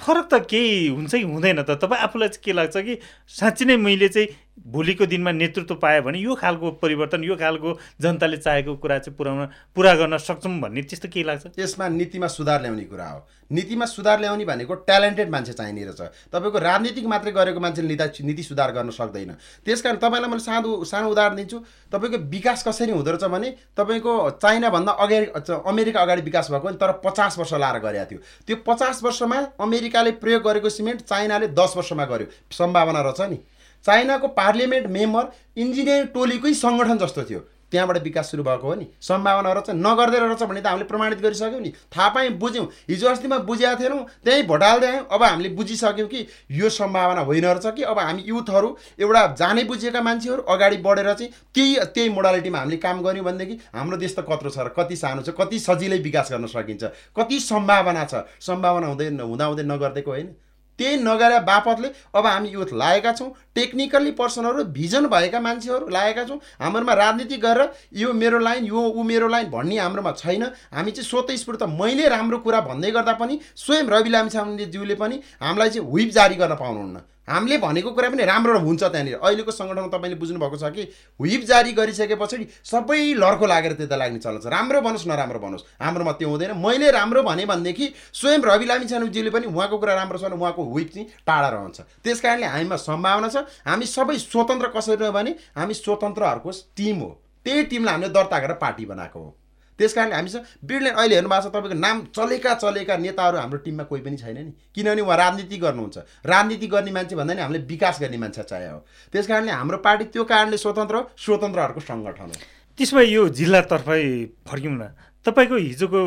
फरक 0.00 0.28
त 0.32 0.34
केही 0.50 0.88
हुन्छ 0.88 1.12
कि 1.14 1.22
हुँदैन 1.22 1.62
त। 1.62 1.70
तपाईँ 1.80 2.02
आफूलाई 2.02 2.28
चाहिँ 2.28 2.44
के 2.44 2.52
लाग्छ 2.52 2.76
कि 2.76 2.98
साँच्ची 3.28 3.64
नै 3.64 3.76
मैले 3.76 4.08
चाहिँ 4.08 4.28
भोलिको 4.56 5.06
दिनमा 5.06 5.32
नेतृत्व 5.32 5.74
पायो 5.74 6.02
भने 6.02 6.18
यो 6.18 6.34
खालको 6.34 6.70
परिवर्तन 6.80 7.24
यो 7.24 7.36
खालको 7.36 7.78
जनताले 8.00 8.36
चाहेको 8.36 8.76
कुरा 8.76 8.98
चाहिँ 8.98 9.16
पुऱ्याउन 9.16 9.46
पुरा 9.74 9.94
गर्न 9.94 10.16
सक्छौँ 10.18 10.60
भन्ने 10.60 10.82
त्यस्तो 10.82 11.08
केही 11.08 11.24
लाग्छ? 11.24 11.46
यसमा 11.58 11.88
नीतिमा 11.88 12.26
सुधार 12.26 12.62
ल्याउने 12.62 12.84
कुरा 12.84 13.08
हो। 13.08 13.26
नीतिमा 13.52 13.86
सुधार 13.86 14.20
ल्याउने 14.20 14.44
भनेको 14.44 14.74
ट्यालेन्टेड 14.74 15.30
मान्छे 15.30 15.52
चाहिने 15.52 15.84
रहेछ। 15.84 16.00
तपाईँको 16.32 16.58
राजनीतिक 16.58 17.06
मात्रै 17.06 17.32
गरेको 17.32 17.60
मान्छेले 17.60 17.88
नीति 17.88 18.24
नीति 18.24 18.42
सुधार 18.42 18.72
गर्न 18.72 18.90
सक्दैन। 18.90 19.36
त्यस 19.64 19.82
कारण 19.82 19.96
तपाईँलाई 19.96 20.30
मैले 20.30 20.42
सानो 20.42 20.84
सानो 20.84 21.10
उदाहरण 21.10 21.36
दिन्छु। 21.36 21.58
तपाईँको 21.92 22.18
विकास 22.26 22.64
कसरी 22.66 22.92
हुँदो 22.92 23.10
रहेछ 23.10 23.24
भने 23.30 23.50
तपाईँको 23.76 24.12
चाइनाभन्दा 24.42 24.92
अगाडि 24.92 25.52
अमेरिका 25.52 26.00
अगाडि 26.00 26.22
विकास 26.22 26.50
भएको 26.50 26.72
तर 26.72 26.92
पचास 27.04 27.38
वर्ष 27.38 27.52
लाएर 27.54 27.78
गरेको 27.78 28.10
थियो। 28.10 28.20
त्यो 28.46 28.56
पचास 28.66 29.02
वर्षमा 29.04 29.38
अमेरिकाले 29.60 30.10
प्रयोग 30.18 30.42
गरेको 30.42 30.68
सिमेन्ट 30.70 31.00
चाइनाले 31.02 31.48
दस 31.54 31.74
वर्षमा 31.76 32.04
गर्यो। 32.04 32.26
सम्भावना 32.50 33.00
रहेछ 33.00 33.20
नि। 33.30 33.38
चाइनाको 33.86 34.28
पार्लियामेन्ट 34.36 34.86
मेम्बर 34.90 35.24
इन्जिनियरिङ 35.56 36.06
टोलीकै 36.14 36.54
सङ्गठन 36.54 36.98
जस्तो 36.98 37.22
थियो। 37.24 37.42
त्यहाँबाट 37.72 38.02
विकास 38.02 38.30
सुरु 38.30 38.42
भएको 38.42 38.66
हो 38.66 38.74
नि। 38.74 38.86
सम्भावना 39.02 39.52
रहेछ 39.52 39.70
नगर्दै 39.76 40.18
रहेछ 40.18 40.42
भने 40.42 40.60
त 40.60 40.66
हामीले 40.66 40.86
प्रमाणित 40.86 41.18
गरिसक्यौँ 41.18 41.60
नि। 41.60 41.70
थाहा 41.90 42.08
पायौँ 42.14 42.32
बुझ्यौँ। 42.38 42.66
हिजो 42.88 43.08
अस्तिमा 43.08 43.38
बुझेका 43.42 43.74
थिएनौँ 43.74 44.04
त्यहीँ 44.22 44.46
भोट 44.46 44.62
हाल्दै 44.62 44.86
आयौँ। 44.86 45.06
अब 45.10 45.22
हामीले 45.22 45.48
बुझिसक्यौँ 45.58 46.08
कि 46.08 46.26
यो 46.52 46.68
सम्भावना 46.70 47.20
होइन 47.26 47.44
रहेछ 47.44 47.66
कि 47.74 47.82
अब 47.82 47.98
हामी 47.98 48.22
युथहरू 48.22 48.68
एउटा 49.00 49.26
जानै 49.34 49.64
बुझेका 49.64 50.00
मान्छेहरू 50.00 50.42
अगाडि 50.46 50.76
बढेर 50.78 51.12
चाहिँ 51.12 51.30
त्यही 51.54 51.74
त्यही 51.90 52.08
मोडालिटीमा 52.08 52.58
हामीले 52.58 52.76
काम 52.78 53.02
गऱ्यौँ 53.02 53.24
भनेदेखि 53.24 53.58
हाम्रो 53.74 53.96
देश 53.98 54.14
त 54.14 54.26
कत्रो 54.30 54.50
छ 54.50 54.58
र 54.62 54.70
कति 54.70 54.96
सानो 54.96 55.22
छ 55.22 55.34
कति 55.34 55.58
सजिलै 55.58 55.98
विकास 56.06 56.32
गर्न 56.32 56.46
सकिन्छ 56.46 56.84
कति 57.18 57.40
सम्भावना 57.42 58.04
छ। 58.06 58.22
सम्भावना 58.40 58.86
हुँदै 58.86 59.10
हुँदा 59.20 59.44
हुँदै 59.44 59.64
नगरिदिएको 59.66 60.10
होइन। 60.10 60.28
त्यही 60.78 60.96
नगरे 60.98 61.38
बापतले 61.42 61.88
अब 62.14 62.26
हामी 62.26 62.48
युथ 62.48 62.72
लागेका 62.74 63.12
छौँ 63.12 63.30
टेक्निकल्ली 63.54 64.10
पर्सनहरू 64.12 64.64
भिजन 64.72 65.06
भएका 65.06 65.40
मान्छेहरू 65.40 65.88
लागेका 65.88 66.24
छौँ। 66.24 66.38
हाम्रोमा 66.60 66.94
राजनीति 66.94 67.36
गरेर 67.36 67.72
यो 67.94 68.12
मेरो 68.12 68.38
लाइन 68.38 68.64
यो 68.66 68.80
ऊ 68.80 69.02
मेरो 69.02 69.28
लाइन 69.28 69.50
भन्ने 69.50 69.78
हाम्रोमा 69.78 70.12
छैन। 70.12 70.42
हामी 70.74 70.90
चाहिँ 70.90 71.08
स्वतस्फूर्त 71.08 71.62
मैले 71.80 72.08
राम्रो 72.08 72.38
कुरा 72.38 72.60
भन्दै 72.62 72.90
गर्दा 72.90 73.12
पनि 73.16 73.40
स्वयं 73.56 73.88
रवि 73.88 74.10
लामिछानेज्यूले 74.10 74.94
पनि 74.94 75.20
हामीलाई 75.42 75.70
चाहिँ 75.70 75.90
हुइप 75.90 76.10
जारी 76.12 76.34
गर्न 76.34 76.54
पाउनुहुन्न। 76.56 77.00
हामीले 77.28 77.58
भनेको 77.58 77.90
कुरा 77.90 78.08
पनि 78.10 78.24
राम्रो 78.24 78.58
हुन्छ 78.58 78.82
त्यहाँनिर। 78.84 79.18
अहिलेको 79.18 79.50
सङ्गठनमा 79.50 79.88
तपाईँले 79.88 80.16
बुझ्नुभएको 80.16 80.56
छ 80.56 80.70
कि 80.70 80.82
हुइप 81.20 81.42
जारी 81.44 81.72
गरिसके 81.72 82.14
पछाडि 82.14 82.46
सबै 82.64 83.14
लड्को 83.18 83.46
लागेर 83.46 83.72
त्यता 83.76 83.96
लाग्ने 83.96 84.18
चल्छ 84.18 84.46
राम्रो 84.46 84.80
बनोस् 84.80 85.06
नराम्रो 85.06 85.38
बनोस्। 85.38 85.64
हाम्रोमा 85.82 86.12
त्यो 86.12 86.28
हुँदैन। 86.28 86.52
मैले 86.56 86.90
राम्रो 86.90 87.22
भने 87.22 87.46
भनेदेखि 87.46 87.86
स्वयं 88.12 88.40
रवि 88.42 88.66
लामी 88.66 88.86
छानुजीले 88.86 89.30
पनि 89.30 89.46
उहाँको 89.46 89.78
कुरा 89.78 89.94
राम्रो 89.94 90.18
छ 90.18 90.22
भने 90.24 90.36
उहाँको 90.36 90.62
हुइप 90.64 90.90
चाहिँ 90.94 91.08
टाढा 91.26 91.48
रहन्छ। 91.48 91.80
त्यस 92.04 92.20
कारणले 92.20 92.46
हामीमा 92.46 92.76
सम्भावना 92.76 93.28
छ। 93.28 93.36
हामी 93.66 93.86
सबै 93.86 94.18
स्वतन्त्र 94.18 94.68
कसरी 94.76 95.10
भने 95.10 95.34
हामी 95.56 95.74
स्वतन्त्रहरूको 95.74 96.50
टिम 96.76 96.96
हो। 97.00 97.10
त्यही 97.46 97.62
टिमलाई 97.70 97.94
हामीले 97.94 98.12
दर्ता 98.12 98.38
गरेर 98.38 98.56
पार्टी 98.58 98.86
बनाएको 98.86 99.18
हो। 99.18 99.30
त्यस 99.78 99.92
कारणले 99.94 100.14
हामीसँग 100.14 100.44
ब्रिलियन्ट 100.64 100.98
अहिले 100.98 101.14
हेर्नु 101.14 101.28
भएको 101.28 101.48
छ 101.48 101.52
तपाईँको 101.52 101.78
नाम 101.78 101.96
चलेका 102.16 102.54
चलेका 102.54 102.96
नेताहरू 102.96 103.36
हाम्रो 103.38 103.58
टिममा 103.64 103.84
कोही 103.84 104.02
पनि 104.02 104.16
छैन 104.16 104.38
नि। 104.38 104.52
किनभने 104.74 105.02
उहाँ 105.02 105.16
राजनीति 105.16 105.56
गर्नुहुन्छ। 105.56 105.96
राजनीति 106.26 106.66
गर्ने 106.66 106.90
मान्छे 106.92 107.16
भन्दा 107.16 107.34
नि 107.34 107.40
हामीले 107.40 107.64
विकास 107.66 108.00
गर्ने 108.00 108.18
मान्छे 108.18 108.42
चाहियो 108.42 108.72
हो। 108.72 108.80
त्यस 109.12 109.26
कारणले 109.26 109.52
हाम्रो 109.52 109.78
पार्टी 109.84 110.04
त्यो 110.12 110.24
कारणले 110.24 110.56
स्वतन्त्र 110.56 110.96
स्वतन्त्रहरूको 111.16 111.80
सङ्गठन 111.80 112.30
हो। 112.30 112.36
त्यसमा 112.78 113.02
यो 113.02 113.28
जिल्लातर्फै 113.28 114.02
फर्क्यौँ 114.48 114.74
न। 114.74 114.82
तपाईँको 115.26 115.56
हिजोको 115.56 116.00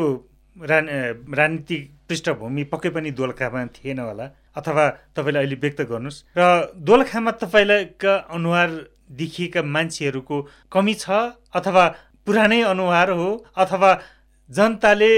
रा 0.56 0.78
राजनीतिक 1.38 1.82
पृष्ठभूमि 2.08 2.62
पक्कै 2.74 2.90
पनि 2.90 3.10
दोलखामा 3.14 3.64
थिएन 3.70 3.98
होला 4.02 4.26
अथवा 4.50 4.84
तपाईँले 5.14 5.38
अहिले 5.38 5.56
व्यक्त 5.62 5.80
गर्नुहोस्। 5.86 6.24
र 6.36 6.74
दोलखामा 6.74 7.30
तपाईँलाई 7.38 7.82
अनुहार 8.34 8.70
देखिएका 9.10 9.62
मान्छेहरूको 9.62 10.36
कमी 10.70 10.94
छ 10.94 11.10
अथवा 11.54 11.84
पुरानै 12.30 12.62
अनुहार 12.70 13.10
हो 13.18 13.28
अथवा 13.58 13.90
जनताले 14.50 15.12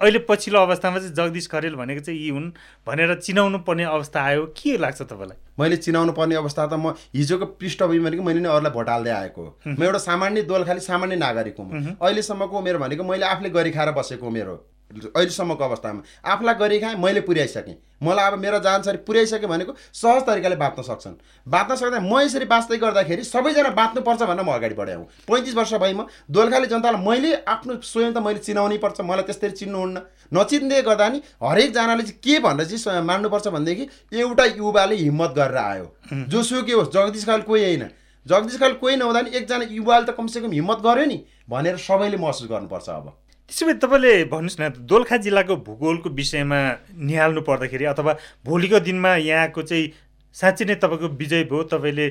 अहिले 0.00 0.18
पछिल्लो 0.28 0.60
अवस्थामा 0.60 0.98
चाहिँ 0.98 1.14
जगदीश 1.14 1.46
खरेल 1.50 1.74
भनेको 1.74 2.00
चाहिँ 2.06 2.20
यी 2.20 2.28
हुन् 2.30 2.50
भनेर 2.86 3.14
चिनाउनु 3.18 3.58
पर्ने 3.66 3.84
अवस्था 3.84 4.22
आयो। 4.22 4.44
के 4.54 4.76
लाग्छ 4.78 5.02
तपाईँलाई? 5.02 5.36
मैले 5.58 5.76
चिनाउनु 5.76 6.12
पर्ने 6.12 6.34
अवस्था 6.38 6.66
त 6.66 6.78
म 6.78 6.94
हिजोको 7.16 7.46
पृष्ठभूमि 7.58 7.98
भनेको 8.06 8.22
मैले 8.22 8.40
नै 8.40 8.48
अरूलाई 8.48 8.72
भोट 8.78 8.88
हाल्दै 8.88 9.10
आएको 9.10 9.42
म 9.66 9.82
एउटा 9.82 9.98
सामान्य 9.98 10.42
दोल 10.46 10.64
खालि 10.70 10.80
सामान्य 10.86 11.16
नागरिक 11.16 11.58
हुँ 11.58 11.98
अहिलेसम्मको 11.98 12.58
उमेर 12.58 12.76
भनेको 12.78 13.04
मैले 13.10 13.26
आफूले 13.26 13.50
गरी 13.50 13.70
खाएर 13.74 13.90
बसेको 13.98 14.26
उमेर 14.26 14.46
हो। 14.46 14.56
अहिलेसम्मको 14.90 15.64
अवस्थामा 15.64 16.02
आफूलाई 16.24 16.54
गरी 16.54 16.78
खाएँ 16.80 16.96
मैले 16.96 17.20
पुर्याइसकेँ। 17.20 17.76
मलाई 18.02 18.26
अब 18.26 18.38
मेरो 18.38 18.58
जानसरी 18.58 18.98
पुर्याइसकेँ 19.04 19.48
भनेको 19.48 19.72
सहज 19.92 20.22
तरिकाले 20.26 20.56
बाँच्न 20.56 20.82
सक्छन्। 20.82 21.14
बाँच्न 21.46 21.74
सक्दा 21.76 22.00
म 22.00 22.20
यसरी 22.20 22.44
बाँच्दै 22.44 22.78
गर्दाखेरि 22.78 23.24
सबैजना 23.24 23.70
बाँच्नुपर्छ 23.76 24.22
भनेर 24.22 24.44
म 24.44 24.50
अगाडि 24.50 24.74
बढाउँ 24.74 25.04
पैँतिस 25.28 25.54
वर्ष 25.54 25.74
भए 25.76 25.92
म 25.92 26.06
दोलखाले 26.30 26.66
जनतालाई 26.66 27.04
मैले 27.04 27.34
आफ्नो 27.44 27.80
स्वयं 27.84 28.12
त 28.14 28.18
मैले 28.24 28.40
चिनाउनै 28.40 28.78
पर्छ 28.78 29.00
मलाई 29.04 29.28
त्यसरी 29.28 29.50
चिन्नुहुन्न। 29.60 29.96
नचिन्दै 30.32 30.82
गर्दा 30.82 31.08
नि 31.08 31.18
हरेकजनाले 31.42 32.02
चाहिँ 32.02 32.20
के 32.24 32.38
भनेर 32.40 32.66
चाहिँ 32.66 33.02
मान्नुपर्छ 33.04 33.48
भनेदेखि 33.48 33.84
एउटा 34.14 34.44
युवाले 34.56 34.96
हिम्मत 34.96 35.30
गरेर 35.36 35.56
आयो। 35.58 35.86
जोसुकै 36.32 36.72
होस् 36.72 36.92
जगदीश 36.96 37.24
खाल 37.26 37.42
कोही 37.44 37.64
होइन। 37.64 37.88
जगदीश 38.26 38.58
खाल 38.60 38.72
कोही 38.80 38.96
नहुँदा 38.96 39.20
नि 39.20 39.30
एकजना 39.36 39.64
युवाले 39.68 40.06
त 40.06 40.16
कमसेकम 40.16 40.52
हिम्मत 40.52 40.78
गर्यो 40.80 41.06
नि 41.06 41.18
भनेर 41.48 41.76
सबैले 41.76 42.16
महसुस 42.16 42.48
गर्नुपर्छ 42.48 42.88
अब। 42.88 43.06
त्यसो 43.48 43.66
भए 43.66 43.74
तपाईँले 43.76 44.12
भन्नुहोस् 44.24 44.60
न 44.60 44.68
दोलखा 44.84 45.16
जिल्लाको 45.18 45.56
भूगोलको 45.62 46.08
विषयमा 46.12 46.58
निहाल्नु 47.00 47.40
पर्दाखेरि 47.42 47.84
अथवा 47.86 48.12
भोलिको 48.44 48.78
दिनमा 48.82 49.14
यहाँको 49.18 49.62
चाहिँ 49.62 49.92
साँच्चै 50.36 50.64
नै 50.64 50.74
तपाईँको 50.76 51.08
विजय 51.16 51.44
भयो 51.44 51.62
तपाईँले 51.66 52.06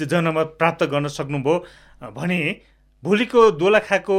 जनमत 0.00 0.56
प्राप्त 0.56 0.84
गर्न 0.86 1.08
सक्नुभयो 1.10 1.56
भने 2.10 2.40
भोलिको 3.02 3.50
दोलखाको 3.58 4.18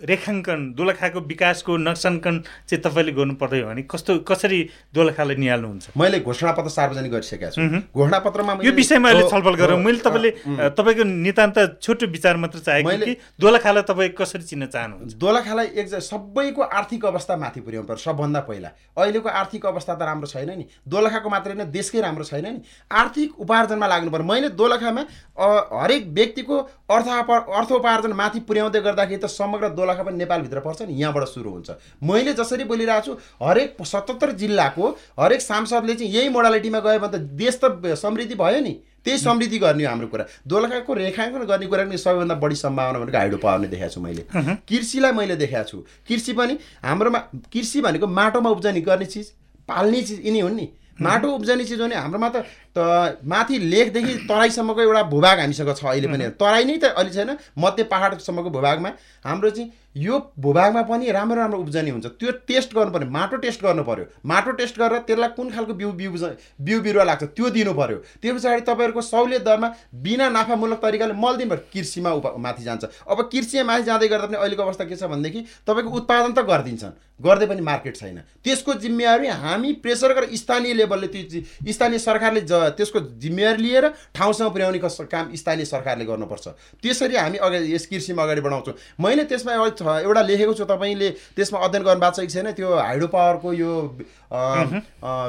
रेखाङ्कन 0.00 0.60
दोलखाको 0.76 1.20
विकासको 1.20 1.76
नक्साङ्कन 1.76 2.34
चाहिँ 2.68 2.82
तपाईँले 2.82 3.12
गर्नु 3.12 3.34
पर्दैन 3.36 3.64
भने 3.68 3.82
कस्तो 3.84 4.24
कसरी 4.24 4.60
दोलखालाई 4.94 5.36
निहाल्नुहुन्छ? 5.36 5.84
मैले 5.96 6.20
घोषणापत्र 6.20 6.70
सार्वजनिक 6.70 7.12
गरिसकेको 7.12 7.50
छु। 7.52 7.60
घोषणापत्रमा 7.92 8.52
यो 8.64 8.72
विषयमा 8.72 9.08
अहिले 9.08 9.28
छलफल 9.28 9.54
गरौँ। 9.60 9.78
मैले 9.80 9.98
तपाईँले 10.00 10.30
तपाईँको 10.72 11.04
नितान्त 11.04 11.58
छोटो 11.82 12.06
विचार 12.06 12.36
मात्र 12.36 12.58
चाहेको 12.58 12.96
कि 13.04 13.12
दोलखालाई 13.40 13.82
तपाईँ 13.90 14.12
कसरी 14.16 14.44
चिन्न 14.46 14.66
चाहनुहुन्छ? 14.72 15.14
दोलखालाई 15.20 15.66
एक 15.80 15.86
सबैको 16.00 16.62
आर्थिक 16.62 17.04
अवस्था 17.04 17.36
माथि 17.36 17.60
पुर्याउनु 17.60 17.88
पर्छ 17.88 18.00
सबभन्दा 18.00 18.40
पहिला। 18.48 18.68
अहिलेको 18.96 19.28
आर्थिक 19.28 19.66
अवस्था 19.66 19.94
त 19.94 20.02
राम्रो 20.02 20.26
छैन 20.26 20.50
नि। 20.58 20.64
दोलखाको 20.88 21.28
मात्रै 21.28 21.54
नै 21.54 21.64
देशकै 21.68 22.00
राम्रो 22.00 22.24
छैन 22.24 22.46
नि। 22.46 22.60
आर्थिक 22.88 23.40
उपार्जनमा 23.40 23.86
लाग्नु 23.86 24.10
पर्यो 24.10 24.24
मैले 24.24 24.48
दोलखामा 24.56 25.02
हरेक 25.36 26.02
व्यक्तिको 26.08 26.56
अर्थ 26.90 27.08
अर्थ 27.08 27.70
उपार्जन 27.72 28.12
माथि 28.12 28.40
पुर्याउँदै 28.48 28.80
गर्दाखेरि 28.80 29.20
त 29.20 29.26
समग्र 29.26 29.68
दोलखा 29.70 29.89
दोलखा 29.90 30.02
पनि 30.02 30.16
नेपालभित्र 30.16 30.60
पर्छ 30.60 30.82
नि 30.82 30.94
यहाँबाट 30.94 31.24
सुरु 31.28 31.50
हुन्छ। 31.50 31.70
मैले 32.02 32.32
जसरी 32.32 32.64
बोलिरहेको 32.64 33.06
छु 33.06 33.12
हरेक 33.42 33.76
सतहत्तर 33.82 34.30
जिल्लाको 34.38 34.88
हरेक 35.18 35.40
सांसदले 35.42 35.94
चाहिँ 35.94 36.12
यही 36.12 36.28
मोडालिटीमा 36.30 36.78
गयो 36.78 36.98
भने 36.98 37.18
त 37.18 37.20
देश 37.34 37.60
त 37.64 37.94
समृद्धि 37.98 38.34
भयो 38.34 38.60
नि। 38.60 38.74
त्यही 39.04 39.18
समृद्धि 39.18 39.58
गर्ने 39.58 39.84
हाम्रो 39.84 40.08
कुरा। 40.08 40.24
दोलखाको 40.46 40.94
रेखाङ्कन 40.94 41.44
गर्ने 41.48 41.66
कुरा 41.66 41.84
पनि 41.84 41.98
सबैभन्दा 41.98 42.34
बढी 42.36 42.56
सम्भावना 42.56 42.98
भनेको 43.00 43.18
हाइड्रो 43.18 43.38
पावर 43.40 43.58
नै 43.60 43.68
देखाएको 43.68 43.94
छु 43.94 44.00
मैले। 44.00 44.22
कृषिलाई 44.68 45.12
मैले 45.12 45.36
देखाएको 45.36 45.68
छु। 45.68 45.78
कृषि 46.08 46.32
पनि 46.36 46.58
हाम्रोमा 46.84 47.18
कृषि 47.48 47.80
भनेको 47.80 48.06
माटोमा 48.06 48.50
उब्जनी 48.50 48.80
गर्ने 48.84 49.06
चिज 49.08 49.32
पाल्ने 49.68 50.02
चिज 50.02 50.20
यिनी 50.26 50.40
हुन् 50.40 50.56
नि। 50.56 50.68
माटो 51.00 51.28
उब्जनी 51.32 51.64
चिज 51.64 51.80
भने 51.80 51.96
हाम्रोमा 51.96 52.28
त 52.28 53.18
माथि 53.24 53.58
लेखदेखि 53.72 54.14
तराईसम्मको 54.28 54.80
एउटा 54.80 55.02
भूभाग 55.08 55.38
हामीसँग 55.40 55.72
छ 55.72 55.84
अहिले 55.88 56.08
पनि। 56.12 56.28
तराई 56.36 56.64
नै 56.64 56.76
त 56.76 56.92
अहिले 56.92 57.12
छैन 57.16 57.36
मध्य 57.56 57.82
पाहाडसम्मको 57.88 58.50
भूभागमा। 58.52 58.90
हाम्रो 59.24 59.50
चाहिँ 59.50 59.72
यो 59.96 60.18
भूभागमा 60.38 60.82
पनि 60.82 61.10
राम्रो 61.10 61.36
राम्रो 61.36 61.58
उब्जनी 61.58 61.90
हुन्छ। 61.90 62.06
त्यो 62.14 62.30
टेस्ट 62.46 62.74
गर्नु 62.74 63.10
माटो 63.10 63.36
टेस्ट 63.36 63.62
गर्नु 63.62 63.82
पर्यो 63.84 64.04
माटो 64.24 64.50
टेस्ट 64.54 64.78
गरेर 64.78 64.98
त्यसलाई 65.02 65.28
कुन 65.36 65.50
खालको 65.50 65.74
बिउ 65.74 65.90
बिउ 65.92 66.12
बिउ 66.60 66.80
बिरुवा 66.80 67.04
लाग्छ 67.04 67.24
त्यो 67.34 67.50
दिनु 67.50 67.72
पर्यो 67.74 67.98
त्यो 68.22 68.34
पछाडि 68.34 68.60
तपाईँहरूको 68.62 69.00
सहुलियत 69.02 69.42
दरमा 69.42 69.68
बिना 69.98 70.28
नाफामूलक 70.30 70.78
तरिकाले 70.78 71.14
मल 71.18 71.36
दिनु 71.36 71.50
पर्यो 71.50 71.66
कृषिमा 71.72 72.10
उप 72.12 72.26
माथि 72.38 72.62
जान्छ। 72.62 72.84
अब 73.10 73.28
कृषिमा 73.32 73.64
माथि 73.66 73.82
जाँदै 73.82 74.08
गर्दा 74.08 74.26
पनि 74.26 74.36
अहिलेको 74.38 74.62
अवस्था 74.62 74.84
के 74.84 74.96
छ 74.96 75.10
भनेदेखि 75.10 75.40
तपाईँको 75.66 75.90
उत्पादन 75.90 76.32
त 76.32 76.46
गरिदिन्छन् 76.46 76.94
गर्दै 77.20 77.46
पनि 77.46 77.60
मार्केट 77.60 77.96
छैन। 77.96 78.18
त्यसको 78.44 78.74
जिम्मेवारी 78.80 79.26
हामी 79.28 79.72
प्रेसर 79.82 80.12
गरेर 80.14 80.36
स्थानीय 80.36 80.72
लेभलले 80.74 81.06
त्यो 81.08 81.72
स्थानीय 81.72 81.98
सरकारले 81.98 82.40
ज 82.40 82.72
त्यसको 82.78 83.00
जिम्मेवारी 83.20 83.62
लिएर 83.62 83.88
ठाउँसँग 84.14 84.50
पुर्याउने 84.52 84.78
काम 84.80 85.34
स्थानीय 85.34 85.64
सरकारले 85.66 86.04
गर्नुपर्छ। 86.04 86.48
त्यसरी 86.80 87.16
हामी 87.16 87.38
अगाडि 87.38 87.74
यस 87.74 87.86
कृषिमा 87.86 88.22
अगाडि 88.22 88.40
बढाउँछौँ। 88.40 88.74
मैले 89.00 89.24
त्यसमा 89.28 89.52
एउटा 89.84 90.22
लेखेको 90.22 90.54
छु 90.54 90.64
तपाईँले 90.64 91.10
त्यसमा 91.36 91.58
अध्ययन 91.58 91.82
गर्नु 91.84 92.00
भएको 92.00 92.16
छ 92.16 92.20
कि 92.20 92.32
छैन 92.34 92.52
त्यो 92.52 92.68
हाइड्रो 92.74 93.06
पावरको 93.08 93.52
यो 93.52 93.72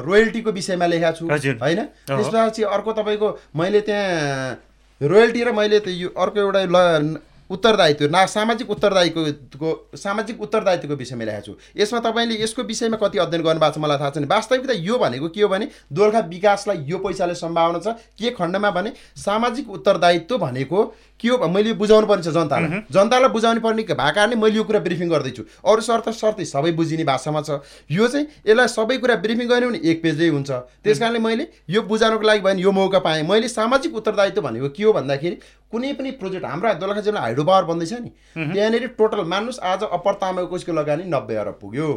रोयल्टीको 0.05 0.51
विषयमा 0.51 0.86
लेखेको 0.86 1.12
छु 1.17 1.25
होइन? 1.63 1.81
त्यसपछि 2.08 2.63
अर्को 2.63 2.91
तपाईँको 2.93 3.27
मैले 3.55 3.81
त्यहाँ 3.81 4.55
रोयल्टी 5.01 5.43
र 5.43 5.51
मैले 5.51 5.79
त्यो 5.81 6.10
अर्को 6.13 6.39
एउटा 6.39 6.62
ल 6.70 7.20
उत्तरदायित्व 7.51 8.08
ना 8.08 8.25
सामाजिक 8.31 8.70
उत्तरदायीको 8.72 9.72
सामाजिक 10.00 10.41
उत्तरदायित्वको 10.41 10.96
विषयमा 10.96 11.24
ल्याएको 11.24 11.46
छु। 11.46 11.53
यसमा 11.75 12.00
तपाईँले 12.00 12.36
यसको 12.43 12.63
विषयमा 12.63 12.98
कति 12.98 13.17
अध्ययन 13.20 13.43
गर्नुभएको 13.43 13.75
छ 13.75 13.77
मलाई 13.84 13.98
थाहा 14.00 14.10
छैन। 14.10 14.25
वास्तविकता 14.31 14.74
यो 14.79 14.98
भनेको 14.98 15.27
के 15.36 15.41
हो 15.41 15.48
भने 15.51 15.67
दोलखा 15.91 16.20
विकासलाई 16.31 16.77
यो 16.88 16.98
पैसाले 17.03 17.36
सम्भावना 17.36 17.79
छ 17.84 18.00
के 18.15 18.31
खण्डमा 18.39 18.72
भने 18.72 18.93
सामाजिक 19.20 19.70
उत्तरदायित्व 19.70 20.38
भनेको 20.38 20.79
के 21.21 21.29
हो 21.29 21.47
मैले 21.47 21.73
बुझाउनु 21.77 22.07
पर्ने 22.07 22.23
छ 22.23 22.33
जनतालाई। 22.33 22.81
जनतालाई 22.89 23.29
बुझाउनु 23.29 23.61
पर्ने 23.61 23.83
भएको 23.83 23.95
कारणले 23.95 24.35
मैले 24.35 24.55
यो 24.57 24.63
कुरा 24.65 24.79
ब्रिफिङ 24.81 25.09
गर्दैछु। 25.09 25.43
अरू 25.61 25.81
शर्त 25.81 26.09
शर्तै 26.11 26.45
सबै 26.45 26.71
बुझिने 26.73 27.03
भाषामा 27.05 27.41
छ। 27.41 27.61
यो 27.91 28.07
चाहिँ 28.07 28.25
यसलाई 28.47 28.67
सबै 28.67 28.97
कुरा 28.97 29.15
ब्रिफिङ 29.21 29.47
गर्यो 29.47 29.69
भने 29.69 29.79
एक 29.85 30.01
पेजै 30.01 30.29
हुन्छ। 30.29 30.51
त्यस 30.83 30.99
कारणले 30.99 31.19
मैले 31.19 31.47
यो 31.69 31.81
बुझाउनुको 31.85 32.25
लागि 32.25 32.41
भयो 32.41 32.59
यो 32.59 32.71
मौका 32.71 32.99
पाएँ। 32.99 33.23
मैले 33.23 33.47
सामाजिक 33.47 33.95
उत्तरदायित्व 33.95 34.41
भनेको 34.41 34.69
के 34.73 34.83
हो 34.83 34.93
भन्दाखेरि 34.93 35.35
कुनै 35.71 35.93
पनि 35.93 36.11
प्रोजेक्ट 36.19 36.45
हाम्रो 36.45 36.73
दोलखा 36.81 37.01
जिल्ला 37.01 37.21
हाइड्रो 37.21 37.43
पावर 37.43 37.63
बन्दैछ 37.65 37.93
नि 37.93 38.09
त्यहाँनिर 38.35 38.87
टोटल 38.97 39.23
मान्नुहोस् 39.23 39.59
आज 39.63 39.83
अप्पर 39.91 40.13
तामाको 40.19 40.73
लगानी 40.73 41.03
नब्बे 41.07 41.35
अरब 41.35 41.57
पुग्यो। 41.61 41.87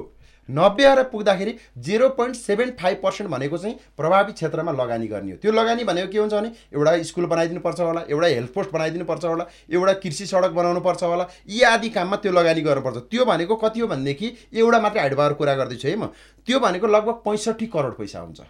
नब्बे 0.49 0.85
अरब 0.85 1.09
पुग्दाखेरि 1.13 1.55
zero 1.79 2.09
point 2.17 2.37
seven 2.37 2.71
five 2.81 3.01
percent 3.03 3.31
भनेको 3.31 3.59
चाहिँ 3.59 3.77
प्रभावित 3.97 4.35
क्षेत्रमा 4.35 4.73
लगानी 4.73 5.07
गर्ने 5.07 5.33
हो। 5.33 5.37
त्यो 5.43 5.53
लगानी 5.53 5.85
भनेको 5.85 6.13
के 6.13 6.19
हुन्छ 6.19 6.35
भने 6.35 6.51
एउटा 6.75 7.03
स्कुल 7.03 7.27
बनाइदिनु 7.27 7.61
पर्छ 7.61 7.81
होला 7.81 8.05
एउटा 8.09 8.27
हेल्थ 8.27 8.53
पोस्ट 8.55 8.73
बनाइदिनु 8.73 9.05
पर्छ 9.05 9.25
होला 9.25 9.47
एउटा 9.71 9.93
कृषि 10.03 10.27
सडक 10.27 10.51
बनाउनु 10.53 10.81
पर्छ 10.81 11.03
होला 11.03 11.29
यी 11.49 11.63
आदि 11.65 11.89
काममा 11.91 12.17
त्यो 12.17 12.33
लगानी 12.33 12.61
गर्नुपर्छ। 12.61 12.97
त्यो 13.11 13.25
भनेको 13.25 13.57
कति 13.57 13.81
हो 13.81 13.87
भनेदेखि 13.89 14.33
एउटा 14.55 14.81
मात्रै 14.81 15.01
हाइडबार 15.01 15.33
कुरा 15.35 15.55
गर्दैछु 15.55 15.89
है 15.89 15.97
म। 15.97 16.07
त्यो 16.47 16.61
भनेको 16.61 16.87
लगभग 16.87 17.23
पैँसठी 17.25 17.67
करोड 17.67 17.97
पैसा 17.97 18.21
हुन्छ। 18.21 18.41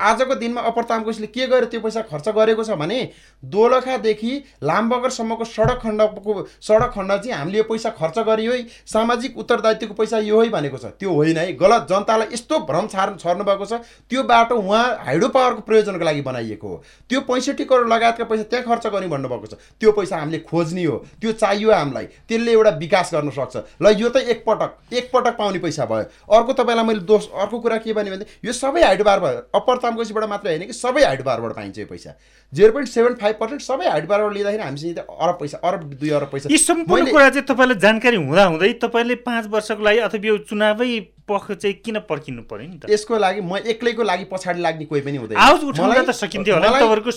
आजको 0.00 0.34
दिनमा 0.34 0.60
अप्पर 0.62 0.82
तामकोसीले 0.84 1.26
के 1.28 1.46
गर्यो 1.46 1.66
त्यो 1.66 1.80
पैसा 1.80 2.00
खर्च 2.06 2.28
गरेको 2.30 2.64
छ 2.64 2.70
भने 2.78 2.98
दोलखादेखि 3.42 4.32
लामबगरसम्मको 4.62 5.44
सडक 5.44 5.78
खण्डको 5.82 6.46
सडक 6.60 6.92
खण्ड 6.94 7.12
चाहिँ 7.12 7.34
हामीले 7.34 7.58
यो 7.58 7.64
पैसा 7.64 7.90
खर्च 7.98 8.18
गरियो 8.20 8.52
है। 8.52 8.66
सामाजिक 8.86 9.38
उत्तरदायित्वको 9.38 9.94
पैसा 9.94 10.18
यो 10.20 10.42
है 10.42 10.48
भनेको 10.48 10.78
छ। 10.78 10.84
त्यो 10.98 11.12
होइन 11.12 11.36
है। 11.36 11.52
गलत 11.58 11.86
जनतालाई 11.90 12.28
यस्तो 12.32 12.58
भ्रम 12.68 12.86
छार् 12.88 13.16
छर्नु 13.18 13.44
भएको 13.44 13.66
छ। 13.66 13.80
त्यो 14.10 14.22
बाटो 14.24 14.56
उहाँ 14.56 14.84
हाइड्रो 15.04 15.28
पावरको 15.28 15.60
प्रयोजनको 15.66 16.04
लागि 16.04 16.20
बनाइएको 16.22 16.68
हो। 16.68 16.82
त्यो 17.10 17.20
पैँसठी 17.26 17.64
करोड 17.64 17.92
लगायतका 17.92 18.24
पैसा 18.24 18.42
त्यहाँ 18.42 18.64
खर्च 18.66 18.86
गर्ने 18.86 19.08
भन्नुभएको 19.08 19.46
छ। 19.46 19.54
त्यो 19.80 19.92
पैसा 19.92 20.16
हामीले 20.16 20.38
खोज्ने 20.46 20.84
हो। 20.84 20.96
त्यो 21.20 21.32
चाहियो 21.32 21.72
हामीलाई। 21.72 22.06
त्यसले 22.28 22.52
एउटा 22.52 22.70
विकास 22.78 23.10
गर्न 23.14 23.30
सक्छ। 23.30 23.56
ल 23.82 23.94
यो 23.98 24.08
त 24.08 24.22
एकपटक 24.30 24.94
एकपटक 24.94 25.36
पाउने 25.38 25.58
पैसा 25.58 25.84
भयो। 25.84 26.06
अर्को 26.30 26.52
तपाईँलाई 26.54 26.84
मैले 26.86 27.00
दोष 27.02 27.28
अर्को 27.34 27.58
कुरा 27.58 27.76
के 27.82 27.92
भने 27.92 28.24
यो 28.44 28.52
सबै 28.52 28.82
हाइड्रो 28.82 29.04
पावर 29.04 29.20
भयो। 29.20 29.40
अप्पर 29.54 29.76
तामकोसीबाट 29.88 30.24
मात्रै 30.28 30.52
होइन 30.52 30.66
कि 30.66 30.76
सबै 30.76 31.04
हाइड 31.04 31.22
बारबाट 31.24 31.52
पाइन्छ 31.56 31.78
यो 31.78 31.86
पैसा। 31.90 32.14
Zero 32.52 32.72
point 32.72 32.88
seven 32.88 33.14
five 33.20 33.36
percent 33.40 33.62
सबै 33.62 33.88
हाइड 33.88 34.06
बारबाट 34.08 34.32
लिँदाखेरि 34.32 34.62
हामीसँग 34.62 34.98
अरब 34.98 35.36
पैसा 35.40 35.58
अरब 35.64 35.92
दुई 36.00 36.10
अरब 36.18 36.30
पैसा। 36.32 36.48
यी 36.50 36.58
सम्पूर्ण 36.58 37.10
कुरा 37.10 37.28
चाहिँ 37.30 37.46
तपाईँलाई 37.48 37.78
जानकारी 37.84 38.16
हुँदाहुँदै 38.24 38.72
तपाईँले 38.82 39.14
पाँच 39.24 39.46
वर्षको 39.54 39.82
लागि 39.82 39.98
अथवा 40.08 40.28
यो 40.28 40.36
चुनावै 40.50 40.90
पख 41.28 41.50
चाहिँ 41.52 41.74
किन 41.84 41.98
पर्खिनु 42.08 42.42
पर्यो 42.50 42.66
नि 42.68 42.76
त? 42.78 42.90
यसको 42.90 43.18
लागि 43.18 43.40
म 43.40 43.56
एक्लैको 43.68 44.02
लागि 44.02 44.24
पछाडि 44.32 44.60
लाग्ने 44.60 44.84
कोही 44.88 45.00
पनि 45.00 45.16
हुँदैन। 45.16 45.38
आवाज 45.38 45.64
उठाउन 45.64 46.02
त 46.02 46.10
सकिन्थ्यो 46.16 46.54
होला 46.54 46.68
तपाईँहरूको 46.72 47.12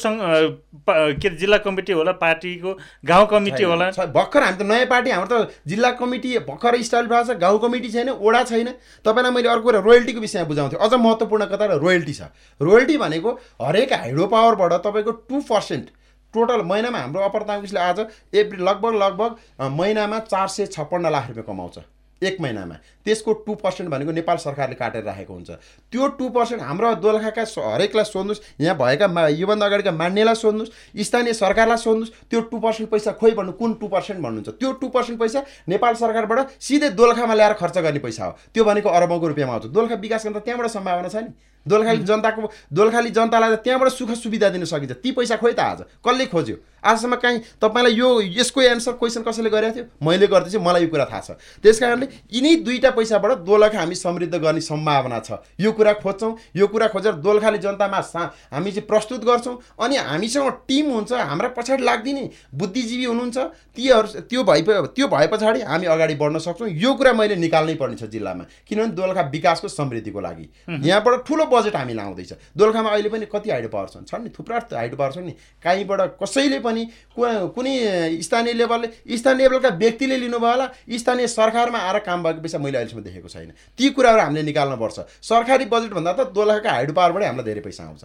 के 1.17 1.29
जिल्ला 1.37 1.57
कमिटी 1.63 1.93
होला 1.93 2.11
पार्टीको 2.19 2.71
गाउँ 3.05 3.27
कमिटी 3.31 3.63
होला। 3.63 3.89
भर्खर 4.11 4.43
हामी 4.43 4.57
त 4.57 4.67
नयाँ 4.67 4.85
पार्टी 4.91 5.09
हाम्रो 5.11 5.29
त 5.31 5.51
जिल्ला 5.67 5.91
कमिटी 5.97 6.37
भर्खर 6.49 6.81
स्टाइल 6.83 7.07
भएको 7.07 7.33
छ 7.33 7.37
गाउँ 7.39 7.59
कमिटी 7.61 7.89
छैन 7.91 8.09
ओडा 8.11 8.43
छैन। 8.43 8.69
तपाईँलाई 9.05 9.31
मैले 9.31 9.49
अर्को 9.49 9.63
कुरा 9.63 9.79
रोयल्टीको 9.79 10.19
विषयमा 10.19 10.47
बुझाउँथेँ। 10.47 10.79
अझ 10.79 10.93
महत्त्वपूर्ण 10.93 11.45
कता 11.47 11.65
रोयल्टी 11.77 12.13
छ। 12.13 12.21
रोयल्टी 12.61 12.97
भनेको 12.97 13.29
हरेक 13.61 13.93
हाइड्रो 13.93 14.27
पावरबाट 14.27 14.73
तपाईँको 14.85 15.11
टु 15.29 15.41
पर्सेन्ट 15.49 15.89
टोटल 16.33 16.61
महिनामा 16.63 16.99
हाम्रो 16.99 17.21
अप्पर 17.21 17.43
ताङ्कुसले 17.43 17.79
आज 17.81 17.99
एप्रिल 18.33 18.61
लगभग 18.63 18.93
लगभग 18.97 19.31
महिनामा 19.71 20.19
चार 20.25 20.47
सय 20.47 20.65
छप्पन्न 20.67 21.11
लाख 21.11 21.27
रुपियाँ 21.27 21.45
कमाउँछ। 21.47 21.77
एक 22.21 22.37
महिनामा। 22.41 22.75
त्यसको 23.05 23.33
टु 23.45 23.53
पर्सेन्ट 23.57 23.89
भनेको 23.91 24.11
नेपाल 24.11 24.37
सरकारले 24.37 24.75
काटेर 24.75 25.03
राखेको 25.03 25.33
हुन्छ। 25.33 25.49
त्यो 25.91 26.07
टु 26.17 26.29
पर्सेन्ट 26.29 26.61
हाम्रो 26.61 26.93
दोलखाका 27.01 27.43
हरेकलाई 27.57 28.05
सोध्नुहोस् 28.05 28.61
यहाँ 28.61 28.77
भएका 28.77 29.07
मा 29.09 29.27
योभन्दा 29.27 29.65
अगाडिका 29.65 29.91
मान्नेलाई 29.91 30.35
सोध्नुहोस् 30.35 31.01
स्थानीय 31.01 31.33
सरकारलाई 31.33 31.77
सोध्नुहोस् 31.77 32.13
त्यो 32.29 32.41
टु 32.45 32.57
पर्सेन्ट 32.61 32.89
पैसा 32.91 33.11
खोइ 33.17 33.31
भन्नु 33.33 33.51
कुन 33.57 33.73
टु 33.81 33.87
पर्सेन्ट 33.89 34.21
भन्नुहुन्छ? 34.21 34.49
त्यो 34.61 34.71
टु 34.77 34.87
पर्सेन्ट 34.93 35.19
पैसा 35.19 35.43
नेपाल 35.65 35.93
सरकारबाट 35.97 36.61
सिधै 36.61 36.89
दोलखामा 36.93 37.33
ल्याएर 37.33 37.53
खर्च 37.57 37.77
गर्ने 37.81 37.99
पैसा 38.05 38.25
हो। 38.25 38.31
त्यो 38.53 38.63
भनेको 38.69 38.89
अरबौँको 38.91 39.27
रुपियाँमा 39.27 39.53
आउँछ 39.53 39.65
दोलखा 39.73 39.95
विकास 39.97 40.25
गर्न 40.25 40.37
त 40.37 40.45
त्यहाँबाट 40.45 40.69
सम्भावना 40.69 41.09
छ 41.09 41.25
नि। 41.25 41.33
दोलखाली 41.65 42.03
जनताको 42.05 42.41
दोलखाली 42.69 43.09
जनतालाई 43.17 43.49
त 43.49 43.65
त्यहाँबाट 43.65 43.89
सुख 43.97 44.13
सुविधा 44.13 44.49
दिन 44.49 44.65
सकिन्छ। 44.65 44.93
ती 45.01 45.09
पैसा 45.17 45.35
खोइ 45.41 45.53
त 45.53 45.59
आज। 45.59 45.79
कसले 46.05 46.25
खोज्यो? 46.29 46.57
आजसम्म 46.83 47.15
काहीँ 47.15 47.39
तपाईँलाई 47.61 47.93
यो 47.93 48.09
यसको 48.21 48.61
एन्सर 48.61 48.91
क्वेसन 48.97 49.21
कसैले 49.21 49.49
गरेको 49.49 49.75
थियो? 49.75 49.85
मैले 50.01 50.27
गर्दैछु 50.27 50.59
मलाई 50.59 50.81
यो 50.81 50.89
कुरा 50.89 51.05
थाहा 51.05 51.21
छ। 51.21 51.31
त्यस 51.61 51.79
कारणले 51.79 52.07
यिनै 52.33 52.55
दुईवटा 52.65 52.89
पैसाबाट 52.91 53.31
दोलखा 53.45 53.79
हामी 53.79 53.95
समृद्ध 53.95 54.35
गर्ने 54.35 54.61
सम्भावना 54.61 55.19
छ। 55.21 55.45
यो 55.59 55.71
कुरा 55.71 55.93
खोज्छौँ 56.01 56.35
यो 56.55 56.67
कुरा 56.67 56.87
खोजेर 56.89 57.13
दोलखाली 57.21 57.57
जनतामा 57.59 58.01
सा 58.01 58.21
हामी 58.51 58.71
चाहिँ 58.71 58.87
प्रस्तुत 58.87 59.25
गर्छौँ 59.25 59.57
अनि 59.79 59.95
हामीसँग 59.97 60.49
टिम 60.67 60.91
हुन्छ 60.91 61.11
हाम्रा 61.13 61.49
पछाडि 61.57 61.83
लाग्दिने 61.83 62.29
बुद्धिजीवी 62.55 63.05
हुनुहुन्छ 63.05 63.37
तीहरू 63.77 64.07
त्यो 64.25 64.43
भए 64.43 64.61
त्यो 64.95 65.07
भए 65.07 65.27
पछाडि 65.27 65.61
हामी 65.61 65.85
अगाडि 65.85 66.15
बढ्न 66.15 66.39
सक्छौँ। 66.39 66.69
यो 66.71 66.93
कुरा 66.93 67.13
मैले 67.13 67.35
निकाल्नै 67.35 67.75
पर्ने 67.75 67.95
छ 67.95 68.09
जिल्लामा 68.09 68.43
किनभने 68.67 68.91
दोलखा 68.97 69.21
विकासको 69.29 69.67
समृद्धिको 69.69 70.19
लागि। 70.19 70.45
यहाँबाट 70.81 71.25
ठुलो 71.27 71.45
बजेट 71.45 71.75
हामी 71.75 71.93
लाउँदैछ। 71.93 72.33
दोलखामा 72.57 72.89
अहिले 72.89 73.09
पनि 73.09 73.25
कति 73.25 73.49
हाइड्रो 73.51 73.69
पावर 73.69 73.87
छन् 73.87 74.05
छन् 74.05 74.23
नि 74.23 74.29
थुप्रा 74.29 74.57
हाइड्रो 74.73 74.97
पावर 74.97 75.11
छन् 75.11 75.25
नि। 75.25 75.33
काहीँबाट 75.63 76.17
कसैले 76.23 76.59
पनि 76.61 76.70
कुनै 77.15 77.73
स्थानीय 78.21 78.53
लेभलले 78.53 79.17
स्थानीय 79.17 79.43
लेभलका 79.43 79.69
व्यक्तिले 79.77 80.17
लिनुभयो 80.17 80.51
होला 80.51 80.67
स्थानीय 80.97 81.27
सरकारमा 81.27 81.79
आएर 81.79 81.99
काम 82.05 82.23
भएको 82.23 82.41
पैसा 82.41 82.57
मैले 82.57 82.77
अहिलेसम्म 82.77 83.03
देखेको 83.03 83.29
छैन। 83.29 83.51
ती 83.77 83.89
कुराहरू 83.89 84.21
हामीले 84.21 84.43
निकाल्नुपर्छ 84.43 84.99
सरकारी 85.23 85.65
बजेटभन्दा 85.65 86.13
त 86.13 86.31
दोलखाका 86.33 86.71
हाइड्रो 86.71 86.93
पावरबाटै 86.93 87.25
हामीलाई 87.25 87.45
धेरै 87.45 87.61
पैसा 87.61 87.83
आउँछ। 87.83 88.03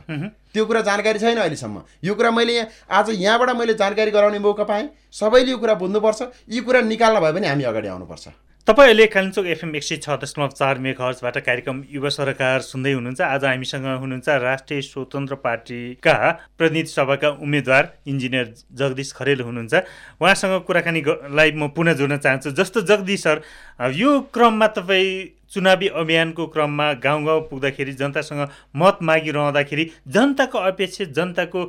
त्यो 0.55 0.65
कुरा 0.67 0.81
जानकारी 0.81 1.19
छैन 1.19 1.39
अहिलेसम्म। 1.39 1.83
यो 2.05 2.15
कुरा 2.15 2.31
मैले 2.31 2.53
यहाँ 2.55 2.69
आज 2.91 3.11
यहाँबाट 3.11 3.51
मैले 3.57 3.75
जानकारी 3.75 4.11
गराउने 4.11 4.39
मौका 4.39 4.65
पाएँ। 4.65 4.89
सबैले 5.13 5.51
यो 5.51 5.59
कुरा 5.59 5.75
बुझ्नुपर्छ। 5.75 6.21
यी 6.51 6.61
कुरा 6.61 6.81
निकाल्न 6.81 7.21
भयो 7.21 7.33
भने 7.33 7.49
हामी 7.49 7.65
अगाडि 7.65 7.89
आउनुपर्छ। 7.89 8.29
तपाईँ 8.67 8.89
अहिले 8.89 9.07
कालिम्चोक 9.07 9.47
एफएम 9.47 9.75
एक 9.77 9.83
सय 9.87 9.97
छ 10.03 10.11
दशमलव 10.19 10.51
चार 10.51 10.79
मेघर्सबाट 10.83 11.37
कार्यक्रम 11.39 11.83
युवा 11.87 12.09
सरकार 12.11 12.61
सुन्दै 12.61 12.93
हुनुहुन्छ। 12.93 13.21
आज 13.23 13.45
हामीसँग 13.45 13.87
हुनुहुन्छ 13.87 14.29
राष्ट्रिय 14.43 14.81
स्वतन्त्र 14.83 15.35
पार्टीका 15.39 16.15
प्रतिनिधि 16.59 16.91
सभाका 16.91 17.29
उम्मेद्वार 17.47 17.93
इन्जिनियर 18.11 18.53
जगदीश 18.75 19.13
खरेल 19.15 19.41
हुनुहुन्छ। 19.47 19.75
उहाँसँग 20.19 20.59
कुराकानीलाई 20.67 21.53
म 21.55 21.69
पुनः 21.79 21.93
जोड्न 21.95 22.17
चाहन्छु। 22.19 22.51
जस्तो 22.59 22.83
जगदीश 22.91 23.23
सर 23.23 23.43
यो 23.95 24.21
क्रममा 24.35 24.67
तपाईँ 24.75 25.46
चुनावी 25.53 25.89
अभियानको 25.95 26.47
क्रममा 26.47 26.93
गाउँ 27.03 27.25
गाउँ 27.25 27.41
पुग्दाखेरि 27.49 27.93
जनतासँग 27.93 28.49
मत 28.77 28.99
मागिरहँदाखेरि 29.03 29.91
जनताको 30.09 30.59
अपेक्षा 30.61 31.05
जनताको 31.13 31.61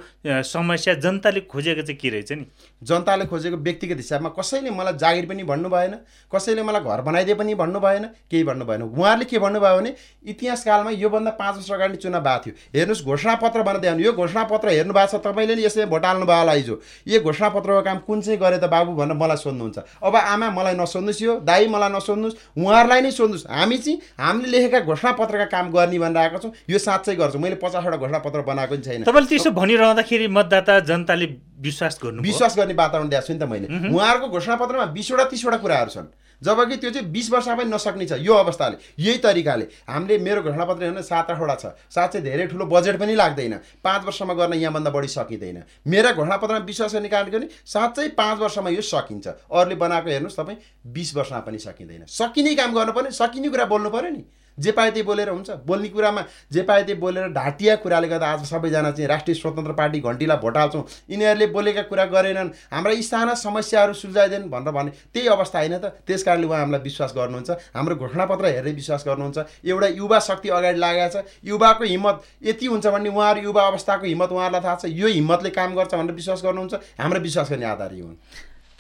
समस्या 0.43 0.93
जनताले 0.96 1.41
खोजेको 1.41 1.81
चाहिँ 1.81 1.98
के 1.98 2.10
रहेछ 2.10 2.31
नि? 2.31 2.46
जनताले 2.84 3.25
खोजेको 3.25 3.57
व्यक्तिगत 3.57 3.98
हिसाबमा 3.98 4.29
कसैले 4.39 4.69
मलाई 4.69 4.98
जागिर 4.98 5.25
पनि 5.25 5.43
भन्नु 5.43 5.69
भएन 5.69 5.93
कसैले 6.31 6.63
मलाई 6.63 6.81
घर 6.81 7.01
बनाइदिए 7.01 7.36
पनि 7.36 7.55
भन्नु 7.55 7.79
भएन 7.79 8.05
केही 8.31 8.43
भन्नु 8.43 8.65
भएन। 8.65 8.81
उहाँहरूले 8.81 9.25
के 9.25 9.39
भन्नुभयो 9.39 9.77
भने 9.77 9.96
इतिहास 10.25 10.63
कालमा 10.63 10.91
योभन्दा 10.91 11.31
पाँच 11.38 11.55
वर्ष 11.55 11.72
अगाडि 11.72 11.98
चुनाव 11.98 12.22
भएको 12.22 12.43
थियो। 12.46 12.53
हेर्नुहोस् 12.75 13.05
घोषणापत्र 13.05 13.62
बनाउँदै 13.63 14.03
यो 14.03 14.13
घोषणापत्र 14.13 14.69
हेर्नु 14.69 14.93
भएको 14.93 15.17
छ 15.17 15.22
तपाईँले 15.22 15.55
नि 15.55 15.63
यसरी 15.65 15.86
भोट 15.86 16.05
हाल्नु 16.05 16.25
भयो 16.25 16.39
होला 16.39 16.51
हिजो। 16.51 16.75
यो 17.07 17.19
घोषणापत्रको 17.22 17.81
काम 17.81 17.98
कुन 18.07 18.22
चाहिँ 18.22 18.39
गरे 18.39 18.57
त 18.57 18.65
बाबु 18.65 18.91
भनेर 18.98 19.17
मलाई 19.17 19.38
सोध्नुहुन्छ। 19.38 19.77
अब 20.03 20.15
आमा 20.15 20.50
मलाई 20.51 20.75
नसोध्नुहोस् 20.75 21.22
यो 21.22 21.39
दाई 21.46 21.67
मलाई 21.67 21.89
नसोध्नुहोस् 21.93 22.36
उहाँहरूलाई 22.57 23.01
नै 23.01 23.12
सोध्नुहोस्। 23.12 23.46
हामी 23.67 23.77
चाहिँ 23.77 24.00
हामीले 24.15 24.47
लेखेका 24.47 24.79
घोषणापत्रका 24.88 25.45
काम 25.51 25.71
गर्ने 25.75 26.00
भनेर 26.00 26.17
आएको 26.17 26.38
छौँ। 26.39 26.51
यो 26.71 26.77
साँच्चै 26.79 27.15
गर्छौँ। 27.19 27.41
मैले 27.41 27.55
पचासवटा 27.59 27.97
घोषणापत्र 28.00 28.41
बनाएको 28.47 28.75
पनि 28.75 28.83
छैन। 28.83 29.03
तपाईँले 29.03 29.27
त्यसो 29.27 29.51
भनिरहँदाखेरि 29.51 30.27
मतदाता 30.31 30.79
जनताले 30.88 31.27
विश्वास 31.59 32.00
गर्नु 32.03 32.21
विश्वास 32.24 32.57
गर्ने 32.57 32.74
वातावरण 32.74 33.09
दिएको 33.12 33.27
छु 33.27 33.33
नि 33.33 33.39
त 33.39 33.43
मैले। 33.43 33.67
उहाँहरूको 33.91 34.27
घोषणापत्रमा 34.31 34.86
बिसवटा 34.95 35.24
तिसवटा 35.27 35.57
कुराहरू 35.59 35.91
छन्। 35.91 36.07
जबकि 36.41 36.77
त्यो 36.77 36.89
चाहिँ 36.91 37.08
बिस 37.12 37.32
वर्षमा 37.32 37.56
पनि 37.56 37.70
नसक्ने 37.72 38.06
छ 38.08 38.13
यो 38.20 38.34
अवस्थाले 38.34 38.77
यही 39.00 39.17
तरिकाले। 39.17 39.67
हामीले 39.89 40.17
मेरो 40.17 40.41
घोषणापत्र 40.41 40.84
हेर्नु 40.84 41.01
सात 41.01 41.32
आठवटा 41.32 41.56
छ। 41.56 41.65
सात 41.89 42.13
चाहिँ 42.13 42.24
धेरै 42.24 42.48
ठुलो 42.48 42.65
बजेट 42.65 43.00
पनि 43.00 43.15
लाग्दैन। 43.15 43.53
पाँच 43.84 44.06
वर्षमा 44.06 44.34
गर्न 44.34 44.53
यहाँभन्दा 44.53 44.91
बढी 44.91 45.08
सकिँदैन। 45.08 45.63
मेरा 45.88 46.12
घोषणापत्रमा 46.13 46.60
विश्वास 46.65 46.94
गर्ने 46.94 47.10
कारण 47.10 47.39
नि 47.39 47.48
साँच्चै 47.65 48.08
पाँच 48.13 48.39
वर्षमा 48.39 48.70
यो 48.70 48.82
सकिन्छ। 48.82 49.27
अरूले 49.27 49.75
बनाएको 49.75 50.10
हेर्नुहोस् 50.10 50.38
तपाईँ 50.38 50.58
बिस 50.88 51.15
वर्षमा 51.15 51.39
पनि 51.39 51.60
सकिँदैन। 51.60 52.06
सकिने 52.08 52.56
काम 52.56 52.74
गर्नु 52.74 52.91
पऱ्यो 52.94 53.12
सकिने 53.12 53.50
कुरा 53.50 53.65
बोल्नु 53.65 53.89
पऱ्यो 53.89 54.12
नि। 54.12 54.24
जे 54.57 54.71
पाए 54.71 54.91
त्यही 54.91 55.03
बोलेर 55.03 55.29
हुन्छ। 55.29 55.49
बोल्ने 55.65 55.89
कुरामा 55.89 56.23
जे 56.51 56.61
पाए 56.63 56.83
त्यही 56.83 56.99
बोलेर 56.99 57.27
ढाटिया 57.33 57.75
कुराले 57.77 58.07
गर्दा 58.07 58.27
आज 58.27 58.45
सबैजना 58.45 58.91
चाहिँ 58.91 59.07
राष्ट्रिय 59.07 59.35
स्वतन्त्र 59.35 59.73
पार्टी 59.73 59.99
घन्टीलाई 59.99 60.37
भोट 60.37 60.57
हाल्छौँ। 60.57 60.83
यिनीहरूले 61.09 61.47
बोलेका 61.47 61.81
कुरा 61.89 62.05
गरेनन्। 62.07 62.49
हाम्रा 62.73 62.93
स्थाना 63.01 63.33
समस्याहरू 63.37 63.93
सुल्झाइदिन् 63.93 64.49
भनेर 64.49 64.71
भने 64.71 64.91
त्यही 65.13 65.27
अवस्था 65.27 65.59
होइन 65.59 65.77
त। 65.77 65.85
त्यस 66.07 66.23
कारणले 66.23 66.47
उहाँ 66.47 66.59
हामीलाई 66.59 66.81
विश्वास 66.81 67.13
गर्नुहुन्छ। 67.15 67.49
हाम्रो 67.75 67.95
घोषणापत्र 67.95 68.45
हेरेर 68.47 68.75
विश्वास 68.75 69.03
गर्नुहुन्छ। 69.07 69.37
एउटा 69.65 69.87
युवा 69.87 70.19
शक्ति 70.19 70.49
अगाडि 70.49 70.79
लागेको 70.79 71.21
छ। 71.21 71.25
युवाको 71.45 71.83
हिम्मत 71.85 72.21
यति 72.43 72.65
हुन्छ 72.65 72.85
भने 72.87 73.09
उहाँहरू 73.09 73.41
युवा 73.41 73.61
अवस्थाको 73.67 74.05
हिम्मत 74.05 74.31
उहाँहरूलाई 74.31 74.61
थाहा 74.63 74.75
छ। 74.75 74.85
यो 74.89 75.07
हिम्मतले 75.07 75.49
काम 75.53 75.75
गर्छ 75.75 75.93
भनेर 75.93 76.15
विश्वास 76.15 76.41
गर्नुहुन्छ। 76.43 76.73
हाम्रो 76.97 77.19
विश्वास 77.19 77.51
गर्ने 77.51 77.65
आधार 77.65 77.93
यो 77.93 78.05
हुन्। 78.05 78.17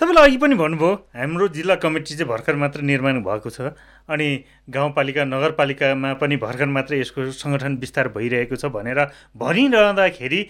तपाईँले 0.01 0.21
अघि 0.21 0.37
पनि 0.37 0.55
भन्नुभयो 0.55 0.93
हाम्रो 1.15 1.47
जिल्ला 1.49 1.75
कमिटी 1.77 2.15
चाहिँ 2.15 2.29
भर्खर 2.29 2.55
मात्र 2.55 2.81
निर्माण 2.83 3.21
भएको 3.23 3.49
छ 3.49 3.73
अनि 4.07 4.27
गाउँपालिका 4.69 5.23
नगरपालिकामा 5.25 6.13
पनि 6.21 6.35
भर्खर 6.37 6.69
मात्र 6.69 6.95
यसको 6.95 7.25
सङ्गठन 7.33 7.77
विस्तार 7.77 8.07
भइरहेको 8.13 8.55
छ 8.55 8.69
भनेर 8.69 9.01
भनिरहँदाखेरि 9.35 10.41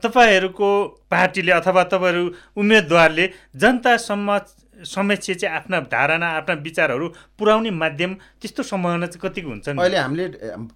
तपाईँहरूको 0.00 0.70
पार्टीले 1.10 1.52
अथवा 1.52 1.82
तपाईँहरू 1.90 2.24
उम्मेदवारले 2.56 3.26
जनतासम्म 3.56 4.38
समक्ष 4.84 5.30
चाहिँ 5.30 5.56
आफ्ना 5.56 5.80
धारणा 5.88 6.28
आफ्ना 6.36 6.54
विचारहरू 6.62 7.08
पुर्याउने 7.38 7.70
माध्यम 7.72 8.14
त्यस्तो 8.40 8.62
सम्भावना 8.62 9.06
चाहिँ 9.06 9.20
कतिको 9.22 9.48
हुन्छ 9.48 9.68
अहिले 9.68 9.98
हामीले 9.98 10.28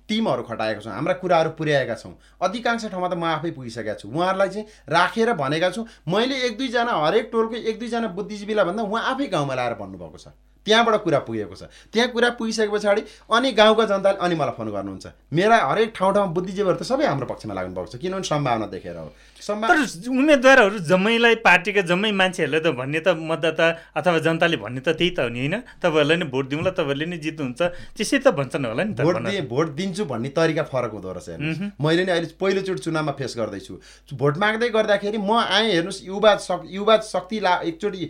टिमहरू 0.09 0.43
खटाएका 0.43 0.81
छौँ 0.81 0.93
हाम्रा 0.93 1.15
कुराहरू 1.21 1.51
पुर्याएका 1.59 1.95
छौँ। 1.95 2.15
अधिकांश 2.43 2.85
ठाउँमा 2.91 3.09
त 3.09 3.15
म 3.15 3.25
आफै 3.37 3.51
पुगिसकेको 3.53 3.99
छु। 4.01 4.09
उहाँहरूलाई 4.09 4.49
चाहिँ 4.49 4.67
राखेर 4.89 5.33
भनेका 5.35 5.71
छु 5.71 5.87
मैले 6.09 6.35
एक 6.47 6.59
दुईजना 6.59 6.93
हरेक 7.07 7.29
टोलको 7.33 7.57
एक 7.57 7.79
दुईजना 7.79 8.09
बुद्धिजीवीलाई 8.17 8.65
भन्दा 8.65 8.83
उहाँ 8.83 9.03
आफै 9.13 9.27
गाउँमा 9.29 9.55
लाएर 9.55 9.75
भन्नुभएको 9.77 10.19
छ। 10.19 10.29
त्यहाँबाट 10.67 11.01
कुरा 11.01 11.19
पुगेको 11.25 11.57
छ। 11.57 11.63
त्यहाँ 11.93 12.09
कुरा 12.13 12.29
पुगिसके 12.37 12.69
पछाडि 12.69 13.03
अनि 13.33 13.53
गाउँका 13.53 13.85
जनताले 13.89 14.19
अनि 14.21 14.35
मलाई 14.35 14.55
फोन 14.57 14.69
गर्नुहुन्छ। 14.69 15.07
मेरा 15.33 15.57
हरेक 15.65 15.93
ठाउँ 15.97 16.13
ठाउँमा 16.13 16.33
बुद्धिजीवीहरू 16.33 16.79
त 16.79 16.83
सबै 16.85 17.07
हाम्रो 17.07 17.27
पक्षमा 17.27 17.55
लाग्नुभएको 17.55 17.89
छ। 17.89 17.97
किनभने 17.97 18.29
सम्भावना 18.29 18.67
देखेर 18.69 18.97
हो। 18.97 19.09
तर 19.39 19.79
उम्मेदवारहरू 20.11 20.79
जम्मैलाई 20.91 21.35
पार्टीका 21.47 21.83
जम्मै 21.91 22.11
मान्छेहरूले 22.21 22.61
त 22.61 22.75
भन्ने 22.75 23.01
त 23.01 23.15
मतदाता 23.17 23.67
अथवा 23.97 24.19
जनताले 24.27 24.57
भन्ने 24.59 24.81
त 24.81 24.93
त्यही 24.99 25.11
त 25.15 25.19
हो 25.25 25.29
नि 25.31 25.39
होइन? 25.39 25.57
तपाईँहरूलाई 25.79 26.17
नै 26.19 26.27
भोट 26.29 26.47
दिउँला 26.49 26.71
तपाईँहरूले 26.75 27.07
नै 27.07 27.19
जित्नुहुन्छ 27.23 27.61
त्यसै 27.97 28.19
त 28.19 28.35
भन्छन् 28.35 28.67
होला 28.67 28.85
नि 28.85 28.93
भोट 28.99 29.17
दिए 29.25 29.43
भोट 29.47 29.69
दिन्छु 29.79 30.05
भन्ने 30.11 30.29
तरिका 30.35 30.63
फरक 30.69 30.93
हुँदो 30.99 31.13
रहेछ 31.17 31.79
मैले 31.79 32.03
नै 32.05 32.13
अहिले 32.13 32.35
पहिलोचोटि 32.35 32.83
चुनावमा 32.83 33.13
फेस 33.15 33.33
गर्दैछु। 33.39 33.75
भोट 34.19 34.35
माग्दै 34.43 34.69
गर्दाखेरि 34.75 35.19
म 35.19 35.39
आएँ 35.39 35.71
हेर्नुहोस् 35.73 36.03
युवा 36.11 36.33
शक् 36.43 36.67
युवा 36.69 36.97
शक्ति 37.07 37.39
ला 37.41 37.55
एकचोटि 37.71 38.03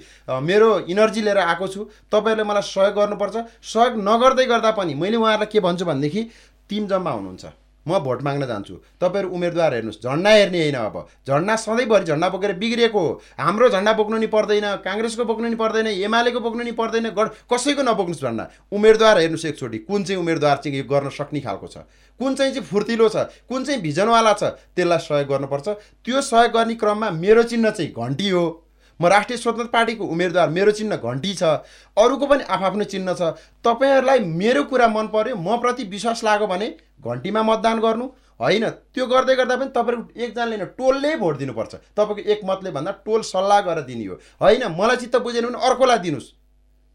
मेरो 0.49 0.69
इनर्जी 0.89 1.21
लिएर 1.29 1.39
आएको 1.45 1.67
छु। 1.69 1.81
तपाईँहरूले 2.09 2.45
मलाई 2.49 2.65
सहयोग 2.65 2.95
गर्नुपर्छ। 2.99 3.37
सहयोग 3.63 3.95
नगर्दै 4.01 4.47
गर्दा 4.49 4.71
पनि 4.81 4.95
मैले 4.97 5.17
उहाँहरूलाई 5.17 5.53
के 5.53 5.61
भन्छु 5.61 5.85
भनेदेखि 5.85 6.23
टिम 6.69 6.87
जम्मा 6.89 7.11
हुनुहुन्छ। 7.11 7.68
म 7.89 7.99
भोट 7.99 8.23
माग्न 8.23 8.47
जान्छु। 8.47 8.75
तपाईँहरू 9.01 9.29
उम्मेदवार 9.33 9.75
हेर्नुहोस् 9.75 10.03
झन्डा 10.05 10.31
हेर्ने 10.31 10.61
होइन 10.61 10.75
अब। 10.77 10.97
झन्डा 11.29 11.57
सधैँभरि 11.57 12.05
झन्डा 12.05 12.29
बोकेर 12.29 12.53
बिग्रिएको 12.53 13.01
हो। 13.01 13.21
हाम्रो 13.41 13.69
झन्डा 13.69 13.93
बोक्नु 13.93 14.19
नि 14.19 14.27
पर्दैन 14.29 14.67
काङ्ग्रेसको 14.85 15.25
बोक्नु 15.25 15.49
नि 15.49 15.57
पर्दैन 15.57 15.87
एमालेको 15.87 16.41
बोक्नु 16.41 16.63
नि 16.65 16.73
पर्दैन 16.73 17.09
गड 17.17 17.29
कसैको 17.49 17.83
नबोक्नुहोस् 17.83 18.23
झन्डा। 18.23 18.45
उम्मेदवार 18.73 19.19
हेर्नुहोस् 19.19 19.47
एकचोटि 19.47 19.79
कुन 19.89 20.05
चाहिँ 20.05 20.21
उम्मेदवार 20.21 20.57
चाहिँ 20.57 20.79
यो 20.79 20.85
गर्न 20.85 21.09
सक्ने 21.09 21.41
खालको 21.41 21.67
छ? 21.67 21.77
कुन 22.21 22.35
चाहिँ 22.35 22.53
चाहिँ 22.53 22.67
फुर्तिलो 22.67 23.09
छ? 23.09 23.17
कुन 23.49 23.65
चाहिँ 23.65 23.81
भिजनवाला 23.81 24.33
छ? 24.33 24.45
त्यसलाई 24.77 24.99
सहयोग 24.99 25.29
गर्नुपर्छ। 25.29 25.69
त्यो 26.05 26.21
सहयोग 26.21 26.53
गर्ने 26.53 26.75
क्रममा 26.75 27.11
मेरो 27.11 27.43
चिन्ह 27.43 27.71
चाहिँ 27.71 27.93
घन्टी 27.93 28.29
हो। 28.29 28.68
म 29.01 29.07
राष्ट्रिय 29.07 29.39
स्वतन्त्र 29.39 29.71
पार्टीको 29.73 30.05
उम्मेदवार 30.07 30.49
मेरो 30.51 30.73
चिन्ह 30.73 30.97
घन्टी 30.99 31.35
छ 31.35 31.43
अरूको 31.97 32.27
पनि 32.27 32.45
आफ्नो 32.49 32.85
चिन्ह 32.87 33.15
छ। 33.15 33.23
तपाईँहरूलाई 33.65 34.19
मेरो 34.21 34.63
कुरा 34.65 34.89
मन 34.89 35.07
पर्यो 35.09 35.37
म 35.37 35.57
प्रति 35.59 35.85
विश्वास 35.87 36.25
लाग्यो 36.25 36.47
भने 36.47 36.69
घन्टीमा 37.01 37.43
मतदान 37.43 37.81
गर्नु। 37.81 38.07
होइन 38.41 38.69
त्यो 38.95 39.07
गर्दै 39.07 39.35
गर्दा 39.37 39.57
पनि 39.57 39.71
तपाईँको 39.75 40.21
एकजनाले 40.23 40.57
होइन 40.57 40.67
टोलले 40.79 41.15
भोट 41.17 41.37
दिनुपर्छ। 41.39 41.75
तपाईँको 41.97 42.31
एक 42.31 42.41
मतले 42.45 42.71
भन्दा 42.71 42.91
टोल 43.05 43.23
सल्लाह 43.25 43.61
गरेर 43.61 43.85
दिने 43.85 44.05
हो। 44.07 44.15
होइन 44.41 44.67
मलाई 44.75 44.97
चित्त 44.97 45.17
बुझेन 45.19 45.47
भने 45.47 45.59
अर्कोलाई 45.69 45.99
दिनुहोस्। 45.99 46.33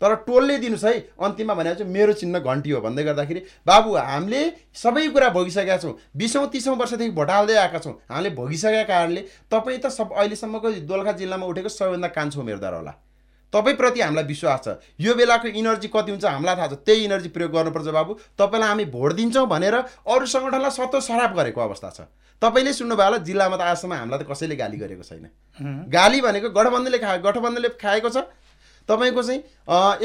तर 0.03 0.15
टोलले 0.27 0.57
दिनुहोस् 0.59 0.83
है। 0.83 0.93
अन्तिममा 1.15 1.53
भनेको 1.55 1.75
चाहिँ 1.79 1.93
मेरो 1.93 2.13
चिन्ह 2.19 2.39
घन्टी 2.43 2.69
हो। 2.69 2.81
भन्दै 2.83 3.03
गर्दाखेरि 3.03 3.41
बाबु 3.63 3.95
हामीले 3.95 4.41
सबै 4.75 5.07
कुरा 5.15 5.29
भोगिसकेका 5.31 5.77
छौँ। 5.79 5.95
बिसौँ 6.11 6.47
तिसौँ 6.51 6.75
वर्षदेखि 6.75 7.15
भोट 7.15 7.29
हाल्दै 7.31 7.55
आएका 7.55 7.79
छौँ। 7.79 7.95
हामीले 8.11 8.35
भोगिसकेका 8.35 8.83
कारणले 8.83 9.21
तपाईँ 9.47 9.79
त 9.79 9.87
सब 9.87 10.11
अहिलेसम्मको 10.11 10.69
दोलखा 10.83 11.11
जिल्लामा 11.15 11.45
उठेको 11.47 11.69
सबैभन्दा 11.71 12.07
कान्छो 12.11 12.39
उम्मेदवार 12.43 12.73
होला। 12.75 12.93
तपाईँप्रति 13.53 14.01
हामीलाई 14.01 14.25
विश्वास 14.25 14.59
छ। 14.65 14.67
यो 14.99 15.13
बेलाको 15.13 15.47
इनर्जी 15.47 15.87
कति 15.87 16.11
हुन्छ 16.11 16.25
हामीलाई 16.25 16.55
थाहा 16.57 16.67
छ। 16.67 16.73
त्यही 16.83 17.03
इनर्जी 17.05 17.29
प्रयोग 17.29 17.51
गर्नुपर्छ 17.53 17.87
बाबु। 17.93 18.11
तपाईँलाई 18.33 18.69
हामी 18.69 18.85
भोट 18.89 19.13
दिन्छौँ 19.13 19.47
भनेर 19.47 19.75
अरू 20.03 20.25
सङ्गठनलाई 20.25 20.73
सतो 20.73 20.99
सराप 20.99 21.31
गरेको 21.37 21.61
अवस्था 21.61 21.89
छ। 21.93 21.99
तपाईँले 22.41 22.73
सुन्नुभयो 22.73 23.05
होला 23.05 23.17
जिल्लामा 23.21 23.55
त 23.55 23.61
आजसम्म 23.61 23.93
हामीलाई 23.93 24.19
त 24.19 24.25
कसैले 24.25 24.55
गाली 24.57 24.77
गरेको 24.81 25.03
छैन। 25.05 25.29
गाली 25.85 26.19
भनेको 26.25 26.49
गठबन्धनले 26.49 26.97
खा 26.97 27.17
गठबन्धनले 27.21 27.69
खाएको 27.77 28.09
छ। 28.09 28.25
तपाईँको 28.89 29.23
चाहिँ 29.23 29.41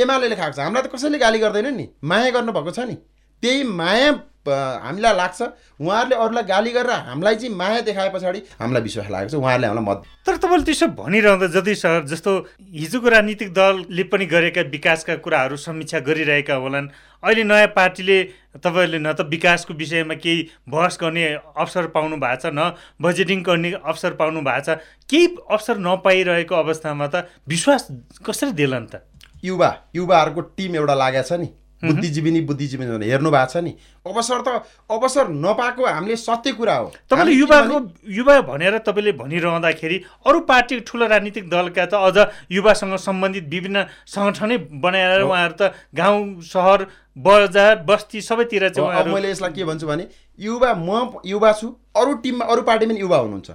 एमाले 0.03 0.37
खाएको 0.37 0.57
छ। 0.57 0.59
हामीलाई 0.61 0.83
त 0.83 0.93
कसैले 0.93 1.19
गाली 1.19 1.39
गर्दैन 1.39 1.75
नि। 1.75 1.89
माया 2.05 2.31
गर्नुभएको 2.31 2.71
छ 2.71 2.81
नि। 2.89 2.95
त्यही 3.43 3.63
माया 3.65 4.13
हामीलाई 4.51 5.15
लाग्छ 5.17 5.41
उहाँहरूले 5.81 6.17
अरूलाई 6.17 6.45
गाली 6.45 6.71
गरेर 6.73 6.91
हामीलाई 7.09 7.37
चाहिँ 7.37 7.55
माया 7.55 7.81
देखाए 7.89 8.09
पछाडि 8.15 8.43
हामीलाई 8.61 8.83
विश्वास 8.83 9.11
लागेको 9.11 9.31
छ 9.31 9.35
उहाँहरूले 9.35 9.67
हामीलाई 9.67 9.85
मत 9.89 10.03
तर 10.27 10.37
तपाईँले 10.37 10.65
त्यसो 10.65 10.87
भनिरहँदा 10.99 11.47
जति 11.57 11.75
सर 11.75 12.05
जस्तो 12.07 12.33
हिजोको 12.75 13.09
राजनीतिक 13.09 13.53
दलले 13.53 14.05
पनि 14.13 14.27
गरेका 14.27 14.63
विकासका 14.71 15.17
कुराहरू 15.25 15.57
समीक्षा 15.59 15.99
गरिरहेका 16.09 16.55
होलान् 16.55 16.89
अहिले 17.23 17.45
नयाँ 17.45 17.67
पार्टीले 17.77 18.19
तपाईँहरूले 18.59 18.99
न 18.99 19.13
त 19.13 19.27
विकासको 19.31 19.75
विषयमा 19.75 20.15
केही 20.23 20.49
बहस 20.69 20.99
गर्ने 21.01 21.27
अवसर 21.35 21.87
पाउनु 21.95 22.17
भएको 22.17 22.43
छ 22.43 22.55
न 22.55 22.73
बजेटिङ 23.03 23.43
गर्ने 23.43 23.73
अवसर 23.85 24.13
पाउनु 24.21 24.41
भएको 24.43 24.65
छ 24.67 24.79
केही 25.11 25.27
अवसर 25.51 25.79
नपाइरहेको 25.79 26.55
अवस्थामा 26.55 27.07
त 27.07 27.29
विश्वास 27.49 27.89
कसरी 28.27 28.53
देला 28.53 28.79
नि 28.79 28.87
त? 28.87 29.03
युवा 29.45 29.71
युवाहरूको 29.95 30.41
टिम 30.59 30.77
एउटा 30.77 30.95
लागेको 30.95 31.29
छ 31.29 31.41
नि। 31.41 31.49
बुद्धिजीवी 31.79 32.31
नि 32.31 32.41
बुद्धिजीवी 32.43 32.85
हेर्नु 32.85 33.31
भएको 33.31 33.47
छ 33.47 33.57
नि। 33.63 33.73
अवसर 34.07 34.41
त 34.43 34.49
अवसर 34.91 35.29
नपाएको 35.29 35.87
हामीले 35.87 36.17
सत्य 36.17 36.53
कुरा 36.53 36.75
हो। 36.75 36.87
तपाईँले 37.07 37.33
युवाको 37.33 37.77
युवा 38.11 38.41
भनेर 38.51 38.79
तपाईँले 38.83 39.13
भनिरहँदाखेरि 39.15 39.97
अरू 40.27 40.41
पार्टी 40.43 40.81
ठुलो 40.83 41.07
राजनीतिक 41.07 41.49
दलका 41.51 41.87
त 41.87 41.95
अझ 41.95 42.19
युवासँग 42.51 42.97
सम्बन्धित 42.99 43.45
विभिन्न 43.47 43.85
सङ्गठनै 44.07 44.57
बनाएर 44.83 45.23
उहाँहरू 45.23 45.55
त 45.55 45.73
गाउँ 45.95 46.43
सहर 46.43 46.87
बजार 47.17 47.85
बस्ती 47.87 48.21
सबैतिर 48.23 48.69
चाहिँ 48.75 49.13
मैले 49.13 49.31
यसलाई 49.31 49.53
के 49.53 49.65
भन्छु 49.65 49.87
भने 49.87 50.07
युवा 50.39 50.75
म 50.75 51.23
युवा 51.27 51.53
छु 51.53 51.67
अरू 51.95 52.15
टिममा 52.23 52.45
अरू 52.45 52.63
पार्टीमा 52.63 52.95
युवा 52.99 53.19
हुनुहुन्छ। 53.19 53.51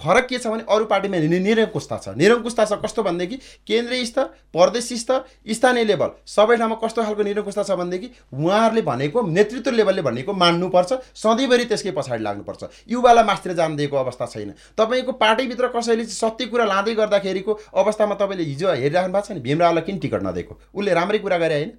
फरक 0.00 0.26
के 0.26 0.38
छ 0.38 0.46
भने 0.46 0.64
अरू 0.68 0.84
पार्टीमा 0.86 1.18
निरङ्कुशता 1.30 1.96
छ। 1.98 2.16
निरङ्कुशता 2.16 2.64
छ 2.64 2.72
कस्तो 2.82 3.02
भनेदेखि 3.02 3.36
केन्द्रीय 3.66 4.04
स्तर 4.04 4.24
प्रदेश 4.50 4.92
स्तर 5.00 5.18
स्थानीय 5.50 5.84
लेभल 5.84 6.10
सबै 6.26 6.56
ठाउँमा 6.56 6.76
कस्तो 6.82 7.02
खालको 7.04 7.22
निरङ्कुशता 7.22 7.62
छ 7.62 7.76
भनेदेखि 7.80 8.08
उहाँहरूले 8.34 8.82
भनेको 8.82 9.22
नेतृत्व 9.28 9.70
लेभलले 9.72 10.02
भनेको 10.02 10.32
मान्नुपर्छ 10.34 10.90
सधैँभरि 11.14 11.64
त्यसकै 11.70 11.90
पछाडि 11.92 12.22
लाग्नुपर्छ। 12.22 12.62
युवालाई 12.88 13.24
मास्तिर 13.24 13.52
जान 13.54 13.76
दिएको 13.76 13.96
अवस्था 13.96 14.26
छैन। 14.26 14.50
तपाईँको 14.78 15.12
पार्टीभित्र 15.20 15.68
कसैले 15.76 16.04
सत्य 16.06 16.46
कुरा 16.46 16.64
लाँदै 16.64 16.94
गर्दाखेरिको 16.94 17.52
अवस्थामा 17.76 18.14
तपाईँले 18.16 18.44
हिजो 18.44 18.72
हेरिराख्नु 18.72 19.12
भएको 19.12 19.26
छ 19.26 19.32
नि? 19.32 19.40
भीमरावलाई 19.40 19.84
किन 19.84 19.98
टिकट 19.98 20.22
नदिएको? 20.22 20.54
उसले 20.74 20.94
राम्रै 20.94 21.18
कुरा 21.18 21.38
गरे 21.38 21.54
होइन। 21.54 21.72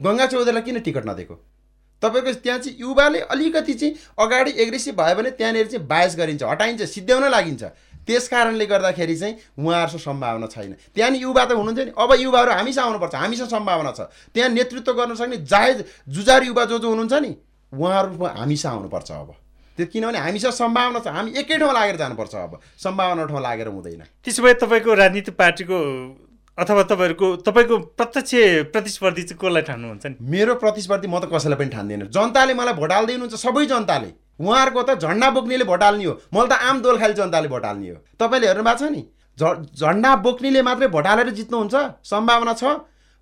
गङ्गा 0.00 0.26
चौधरीलाई 0.26 0.62
किन 0.62 0.78
टिकट 0.80 1.04
नदिएको? 1.08 1.34
तपाईँको 2.02 2.32
त्यहाँ 2.40 2.58
चाहिँ 2.58 2.76
युवाले 2.80 3.20
अलिकति 3.28 3.74
चाहिँ 3.74 3.94
अगाडि 4.18 4.50
एग्रेसिभ 4.62 4.94
भयो 4.96 5.14
भने 5.14 5.30
त्यहाँनिर 5.30 5.66
चाहिँ 5.66 5.86
बायस 5.86 6.16
गरिन्छ 6.16 6.42
हटाइन्छ 6.42 6.82
सिद्ध्याउन 6.82 7.30
लागिन्छ। 7.30 7.64
त्यस 8.06 8.28
कारणले 8.28 8.66
गर्दाखेरि 8.66 9.16
चाहिँ 9.16 9.34
उहाँहरूसँग 9.58 10.00
सम्भावना 10.00 10.46
छैन। 10.46 10.72
त्यहाँनिर 10.94 11.20
युवा 11.22 11.44
त 11.44 11.52
हुनुहुन्छ 11.52 11.78
नि 11.78 11.92
अब 11.94 12.10
युवाहरू 12.18 12.50
हामीसँग 12.52 12.84
आउनुपर्छ 12.84 13.14
हामीसँग 13.14 13.48
सम्भावना 13.48 13.92
छ। 13.92 14.00
त्यहाँ 14.34 14.50
नेतृत्व 14.50 14.92
गर्न 14.92 15.14
सक्ने 15.14 15.36
जायज 15.44 15.84
जुजार 16.08 16.44
युवा 16.44 16.64
जो 16.64 16.78
जो 16.78 16.88
हुनुहुन्छ 16.88 17.12
नि 17.12 17.36
उहाँहरू 17.72 18.24
हामीसँग 18.24 18.72
आउनुपर्छ 18.72 19.10
अब। 19.12 19.30
त्यो 19.78 19.86
किनभने 19.86 20.18
हामीसँग 20.18 20.52
सम्भावना 20.52 20.98
छ 20.98 21.06
हामी 21.06 21.30
एकै 21.36 21.58
ठाउँ 21.58 21.72
लागेर 21.72 21.96
जानुपर्छ 21.96 22.34
अब। 22.34 22.58
सम्भावना 22.78 23.24
ठाउँ 23.26 23.42
लागेर 23.42 23.68
हुँदैन। 23.68 24.02
त्यसो 24.24 24.42
भए 24.42 24.54
तपाईँको 24.56 24.94
राजनीतिक 24.94 25.36
पार्टीको 25.36 25.76
अथवा 26.58 26.82
तपाईँहरूको 26.82 27.26
तपाईँको 27.46 27.76
प्रत्यक्ष 27.98 28.32
प्रतिस्पर्धी 28.72 29.22
चाहिँ 29.22 29.38
कसलाई 29.40 29.62
ठान्नुहुन्छ 29.62 30.06
नि? 30.06 30.16
मेरो 30.20 30.54
प्रतिस्पर्धी 30.54 31.08
म 31.08 31.18
त 31.20 31.30
कसैलाई 31.32 31.58
पनि 31.58 31.70
ठान्दिनँ। 31.70 32.06
जनताले 32.10 32.54
मलाई 32.54 32.74
भोट 32.74 32.92
हाल्दै 32.92 33.12
हुनुहुन्छ 33.14 33.34
सबै 33.40 33.64
जनताले। 33.66 34.10
उहाँहरूको 34.40 34.82
त 34.82 34.90
झन्डा 35.00 35.30
बोक्नेले 35.30 35.64
भोट 35.64 35.82
हाल्ने 35.82 36.04
हो। 36.04 36.12
मैले 36.34 36.48
त 36.48 36.52
आम 36.60 36.76
दोलखाली 36.82 37.14
जनताले 37.14 37.48
भोट 37.48 37.64
हाल्ने 37.64 37.88
हो। 37.90 37.96
तपाईँले 38.20 38.46
हेर्नु 38.46 38.64
भएको 38.64 38.78
छ 38.78 38.90
नि? 38.92 39.02
झ 39.38 39.42
झन्डा 39.72 40.10
बोक्नेले 40.16 40.62
मात्रै 40.62 40.88
भोट 40.88 41.06
हालेर 41.06 41.30
जित्नुहुन्छ 41.30 41.74
सम्भावना 42.04 42.52
छ। 42.52 42.64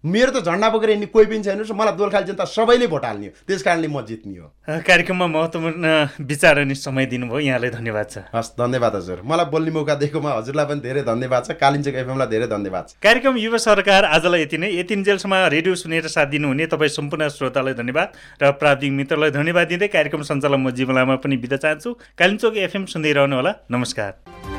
मेरो 0.05 0.31
त 0.31 0.47
झन्डा 0.47 0.69
बोकेर 0.71 0.91
हिँड्ने 0.91 1.07
कोही 1.11 1.27
पनि 1.27 1.43
छैन 1.43 1.63
मलाई 1.75 1.97
दोलखाली 1.99 2.27
जनता 2.27 2.45
सबैले 2.47 2.87
भोट 2.87 3.05
हाल्ने 3.05 3.27
हो। 3.27 3.33
त्यस 3.43 3.63
कारणले 3.67 3.89
म 3.91 3.99
जित्ने 4.07 4.39
हो। 4.39 4.47
कार्यक्रममा 4.87 5.27
महत्त्वपूर्ण 5.27 5.87
विचार 6.23 6.59
अनि 6.59 6.75
समय 6.75 7.07
दिनुभयो। 7.07 7.39
यहाँलाई 7.39 7.71
धन्यवाद 7.71 8.07
छ। 8.07 8.19
हस् 8.31 8.55
धन्यवाद 8.55 8.95
हजुर। 8.95 9.23
मलाई 9.27 9.47
बोल्ने 9.51 9.71
मौका 9.75 9.95
दिएकोमा 9.99 10.31
हजुरलाई 10.39 10.67
पनि 10.71 10.81
धेरै 10.87 11.03
धन्यवाद 11.03 11.43
छ। 11.45 11.51
कालिम्चोक 11.59 11.95
एफएमलाई 11.99 12.27
धेरै 12.31 12.47
धन्यवाद 12.47 12.85
छ। 12.89 12.95
कार्यक्रम 13.03 13.37
युवा 13.43 13.59
सरकार 13.59 14.05
आजलाई 14.07 14.43
यति 14.43 14.59
नै। 14.59 14.71
यति 14.79 14.95
जेलसम्म 15.03 15.35
रेडियो 15.51 15.75
सुनेर 15.75 16.07
साथ 16.07 16.27
दिनुहुने 16.31 16.67
तपाईँ 16.71 16.95
सम्पूर्ण 16.95 17.29
श्रोतालाई 17.35 17.75
धन्यवाद 17.75 18.09
र 18.39 18.53
प्राविधिक 18.55 18.93
मित्रलाई 18.93 19.31
धन्यवाद 19.35 19.67
दिँदै 19.67 19.89
कार्यक्रम 19.91 20.23
सञ्चालन 20.23 20.63
म 20.63 20.71
जीवन 20.79 20.95
लामा 20.95 21.17
पनि 21.19 21.37
बिदा 21.43 21.59
चाहन्छु। 21.59 21.91
कालिम्चोक 22.15 22.57
एफएम 22.57 22.85
सुन्दै 22.87 23.13
रहनुहोला। 23.19 23.53
नमस्कार। 23.67 24.58